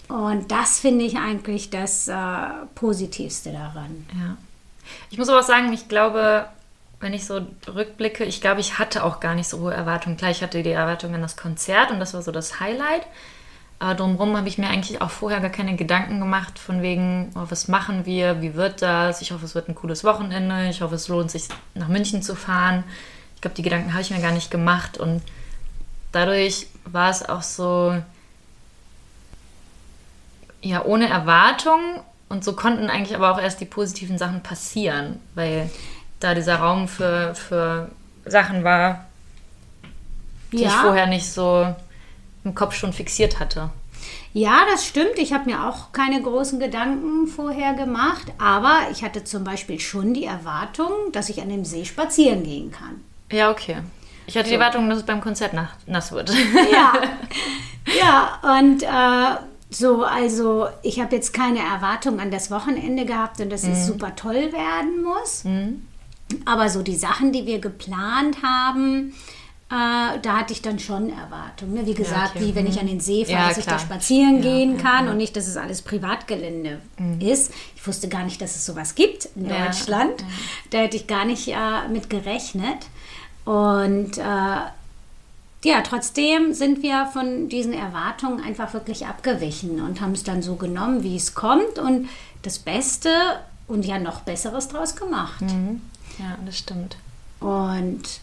Und 0.08 0.50
das 0.50 0.78
finde 0.78 1.04
ich 1.04 1.18
eigentlich 1.18 1.70
das 1.70 2.08
äh, 2.08 2.14
Positivste 2.74 3.52
daran. 3.52 4.06
Ja. 4.18 4.36
Ich 5.10 5.18
muss 5.18 5.28
aber 5.28 5.40
auch 5.40 5.44
sagen, 5.44 5.72
ich 5.72 5.88
glaube, 5.88 6.46
wenn 7.00 7.12
ich 7.12 7.26
so 7.26 7.40
rückblicke, 7.66 8.24
ich 8.24 8.40
glaube, 8.40 8.60
ich 8.60 8.78
hatte 8.78 9.04
auch 9.04 9.20
gar 9.20 9.34
nicht 9.34 9.48
so 9.48 9.60
hohe 9.60 9.74
Erwartungen. 9.74 10.16
Klar, 10.16 10.30
ich 10.30 10.42
hatte 10.42 10.62
die 10.62 10.70
Erwartungen 10.70 11.16
an 11.16 11.22
das 11.22 11.36
Konzert 11.36 11.90
und 11.90 12.00
das 12.00 12.14
war 12.14 12.22
so 12.22 12.32
das 12.32 12.58
Highlight. 12.58 13.02
Aber 13.80 13.94
drumherum 13.94 14.36
habe 14.36 14.48
ich 14.48 14.58
mir 14.58 14.68
eigentlich 14.68 15.00
auch 15.00 15.10
vorher 15.10 15.40
gar 15.40 15.50
keine 15.50 15.76
Gedanken 15.76 16.18
gemacht, 16.18 16.58
von 16.58 16.82
wegen, 16.82 17.30
oh, 17.36 17.46
was 17.48 17.68
machen 17.68 18.06
wir, 18.06 18.42
wie 18.42 18.54
wird 18.54 18.82
das? 18.82 19.22
Ich 19.22 19.30
hoffe, 19.30 19.44
es 19.44 19.54
wird 19.54 19.68
ein 19.68 19.76
cooles 19.76 20.02
Wochenende. 20.02 20.68
Ich 20.68 20.82
hoffe, 20.82 20.96
es 20.96 21.06
lohnt 21.06 21.30
sich, 21.30 21.46
nach 21.74 21.86
München 21.86 22.22
zu 22.22 22.34
fahren. 22.34 22.82
Ich 23.36 23.40
glaube, 23.40 23.54
die 23.54 23.62
Gedanken 23.62 23.92
habe 23.92 24.02
ich 24.02 24.10
mir 24.10 24.20
gar 24.20 24.32
nicht 24.32 24.50
gemacht. 24.50 24.98
Und 24.98 25.22
dadurch 26.10 26.66
war 26.86 27.10
es 27.10 27.28
auch 27.28 27.42
so, 27.42 27.96
ja, 30.60 30.84
ohne 30.84 31.08
Erwartung. 31.08 31.80
Und 32.28 32.44
so 32.44 32.54
konnten 32.54 32.90
eigentlich 32.90 33.14
aber 33.14 33.32
auch 33.32 33.40
erst 33.40 33.60
die 33.60 33.64
positiven 33.64 34.18
Sachen 34.18 34.42
passieren, 34.42 35.20
weil 35.36 35.70
da 36.18 36.34
dieser 36.34 36.56
Raum 36.56 36.88
für, 36.88 37.34
für 37.36 37.90
Sachen 38.26 38.64
war, 38.64 39.06
die 40.50 40.62
ja. 40.62 40.68
ich 40.68 40.74
vorher 40.74 41.06
nicht 41.06 41.30
so 41.30 41.74
im 42.48 42.54
Kopf 42.54 42.74
schon 42.74 42.92
fixiert 42.92 43.38
hatte. 43.38 43.70
Ja, 44.32 44.60
das 44.70 44.86
stimmt. 44.86 45.18
Ich 45.18 45.32
habe 45.32 45.50
mir 45.50 45.66
auch 45.66 45.92
keine 45.92 46.22
großen 46.22 46.58
Gedanken 46.58 47.26
vorher 47.26 47.74
gemacht, 47.74 48.32
aber 48.38 48.88
ich 48.92 49.02
hatte 49.02 49.24
zum 49.24 49.44
Beispiel 49.44 49.80
schon 49.80 50.14
die 50.14 50.24
Erwartung, 50.24 50.90
dass 51.12 51.28
ich 51.28 51.40
an 51.40 51.48
dem 51.48 51.64
See 51.64 51.84
spazieren 51.84 52.42
gehen 52.42 52.70
kann. 52.70 53.02
Ja, 53.32 53.50
okay. 53.50 53.78
Ich 54.26 54.36
hatte 54.36 54.46
so. 54.46 54.50
die 54.50 54.54
Erwartung, 54.60 54.88
dass 54.88 54.98
es 54.98 55.06
beim 55.06 55.20
Konzert 55.20 55.52
nass 55.86 56.12
wird. 56.12 56.30
Ja, 56.72 56.92
ja 57.98 58.58
und 58.58 58.82
äh, 58.82 59.40
so, 59.70 60.04
also 60.04 60.68
ich 60.82 61.00
habe 61.00 61.16
jetzt 61.16 61.32
keine 61.32 61.60
Erwartung 61.60 62.20
an 62.20 62.30
das 62.30 62.50
Wochenende 62.50 63.04
gehabt 63.04 63.40
und 63.40 63.50
dass 63.50 63.64
mhm. 63.64 63.72
es 63.72 63.86
super 63.86 64.14
toll 64.14 64.52
werden 64.52 65.02
muss. 65.02 65.44
Mhm. 65.44 65.86
Aber 66.44 66.68
so 66.68 66.82
die 66.82 66.96
Sachen, 66.96 67.32
die 67.32 67.46
wir 67.46 67.58
geplant 67.58 68.42
haben, 68.42 69.14
äh, 69.70 70.18
da 70.22 70.38
hatte 70.38 70.54
ich 70.54 70.62
dann 70.62 70.78
schon 70.78 71.10
Erwartungen. 71.10 71.74
Ne? 71.74 71.86
Wie 71.86 71.92
gesagt, 71.92 72.34
ja, 72.34 72.40
okay. 72.40 72.46
wie 72.46 72.54
wenn 72.54 72.66
ich 72.66 72.76
mhm. 72.76 72.80
an 72.80 72.86
den 72.86 73.00
See 73.00 73.26
fahre, 73.26 73.38
ja, 73.38 73.48
dass 73.48 73.58
ich 73.58 73.66
da 73.66 73.78
spazieren 73.78 74.36
ja, 74.36 74.42
gehen 74.42 74.78
kann 74.78 75.08
und 75.08 75.18
nicht, 75.18 75.36
dass 75.36 75.46
es 75.46 75.58
alles 75.58 75.82
Privatgelände 75.82 76.80
mhm. 76.96 77.20
ist. 77.20 77.52
Ich 77.76 77.86
wusste 77.86 78.08
gar 78.08 78.24
nicht, 78.24 78.40
dass 78.40 78.56
es 78.56 78.64
sowas 78.64 78.94
gibt 78.94 79.28
in 79.36 79.48
Deutschland. 79.48 80.24
Da 80.70 80.78
hätte 80.78 80.96
ich 80.96 81.06
gar 81.06 81.26
nicht 81.26 81.48
äh, 81.48 81.88
mit 81.92 82.08
gerechnet. 82.08 82.86
Und 83.44 84.16
äh, 84.16 84.22
ja, 85.64 85.82
trotzdem 85.84 86.54
sind 86.54 86.82
wir 86.82 87.06
von 87.12 87.50
diesen 87.50 87.74
Erwartungen 87.74 88.42
einfach 88.42 88.72
wirklich 88.72 89.06
abgewichen 89.06 89.82
und 89.82 90.00
haben 90.00 90.12
es 90.12 90.22
dann 90.22 90.40
so 90.40 90.56
genommen, 90.56 91.02
wie 91.02 91.16
es 91.16 91.34
kommt 91.34 91.78
und 91.78 92.08
das 92.42 92.58
Beste 92.58 93.10
und 93.66 93.84
ja 93.84 93.98
noch 93.98 94.20
Besseres 94.20 94.68
draus 94.68 94.96
gemacht. 94.96 95.42
Mhm. 95.42 95.82
Ja, 96.18 96.38
das 96.46 96.56
stimmt. 96.56 96.96
Und 97.40 98.20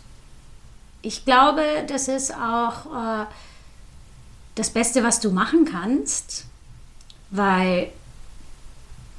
ich 1.05 1.25
glaube, 1.25 1.61
das 1.87 2.07
ist 2.07 2.33
auch 2.33 2.85
äh, 2.85 3.25
das 4.55 4.69
Beste, 4.69 5.03
was 5.03 5.19
du 5.19 5.31
machen 5.31 5.65
kannst, 5.65 6.45
weil 7.29 7.89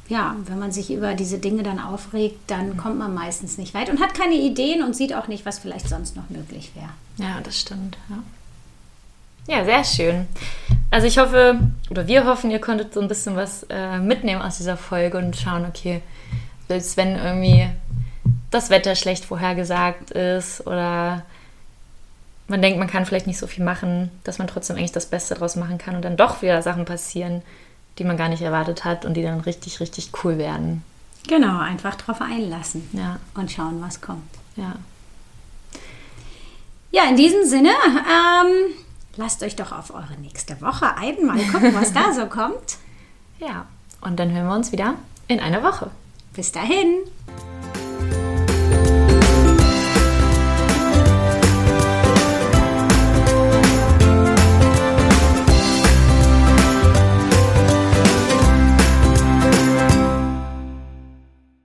ja, 0.09 0.37
wenn 0.46 0.59
man 0.59 0.70
sich 0.70 0.92
über 0.92 1.14
diese 1.14 1.38
Dinge 1.38 1.62
dann 1.62 1.81
aufregt, 1.81 2.38
dann 2.49 2.70
mhm. 2.70 2.77
kommt 2.77 2.99
man 2.99 3.12
meistens 3.12 3.59
nicht 3.59 3.75
weit 3.75 3.90
und 3.90 4.01
hat 4.01 4.14
keine 4.14 4.35
Ideen 4.35 4.83
und 4.83 4.94
sieht 4.94 5.14
auch 5.14 5.27
nicht, 5.27 5.44
was 5.44 5.59
vielleicht 5.59 5.88
sonst 5.88 6.16
noch 6.16 6.31
möglich 6.31 6.72
wäre. 6.75 6.90
Ja, 7.18 7.40
das 7.42 7.59
stimmt. 7.59 7.99
Ja. 9.49 9.57
ja, 9.57 9.64
sehr 9.64 9.85
schön. 9.85 10.29
Also 10.90 11.09
ich 11.09 11.18
hoffe, 11.18 11.59
oder 11.90 12.07
wir 12.07 12.25
hoffen, 12.25 12.51
ihr 12.51 12.61
konntet 12.61 12.94
so 12.94 13.01
ein 13.01 13.09
bisschen 13.09 13.35
was 13.35 13.64
äh, 13.64 13.99
mitnehmen 13.99 14.42
aus 14.42 14.59
dieser 14.59 14.77
Folge 14.77 15.18
und 15.18 15.37
schauen, 15.37 15.66
okay, 15.66 16.03
selbst 16.68 16.96
wenn 16.96 17.16
irgendwie 17.16 17.68
das 18.51 18.70
Wetter 18.70 18.94
schlecht 18.94 19.25
vorhergesagt 19.25 20.12
ist 20.12 20.64
oder 20.66 21.25
man 22.48 22.62
denkt, 22.62 22.78
man 22.78 22.88
kann 22.88 23.06
vielleicht 23.06 23.26
nicht 23.26 23.38
so 23.38 23.46
viel 23.46 23.64
machen, 23.64 24.11
dass 24.24 24.38
man 24.38 24.46
trotzdem 24.46 24.76
eigentlich 24.76 24.92
das 24.92 25.06
Beste 25.06 25.35
draus 25.35 25.56
machen 25.56 25.78
kann 25.78 25.96
und 25.96 26.02
dann 26.02 26.16
doch 26.16 26.42
wieder 26.42 26.62
Sachen 26.62 26.85
passieren, 26.85 27.42
die 27.98 28.04
man 28.04 28.16
gar 28.16 28.28
nicht 28.28 28.42
erwartet 28.42 28.85
hat 28.85 29.04
und 29.04 29.14
die 29.14 29.22
dann 29.22 29.40
richtig, 29.40 29.80
richtig 29.80 30.12
cool 30.22 30.38
werden. 30.38 30.85
Genau, 31.26 31.59
einfach 31.59 31.96
drauf 31.96 32.20
einlassen 32.20 32.88
ja. 32.92 33.18
und 33.35 33.50
schauen, 33.50 33.82
was 33.82 34.00
kommt. 34.00 34.22
Ja. 34.54 34.76
Ja, 36.92 37.04
in 37.11 37.16
diesem 37.16 37.44
Sinne, 37.44 37.70
ähm, 37.70 38.74
lasst 39.16 39.42
euch 39.42 39.56
doch 39.56 39.72
auf 39.72 39.92
eure 39.92 40.14
nächste 40.20 40.61
Woche 40.61 40.96
ein, 40.96 41.26
mal 41.26 41.38
gucken, 41.52 41.74
was 41.74 41.92
da 41.92 42.12
so 42.12 42.26
kommt. 42.26 42.76
Ja, 43.38 43.66
und 44.00 44.18
dann 44.18 44.32
hören 44.32 44.46
wir 44.46 44.54
uns 44.54 44.72
wieder 44.72 44.94
in 45.28 45.40
einer 45.40 45.62
Woche. 45.62 45.90
Bis 46.32 46.52
dahin. 46.52 47.00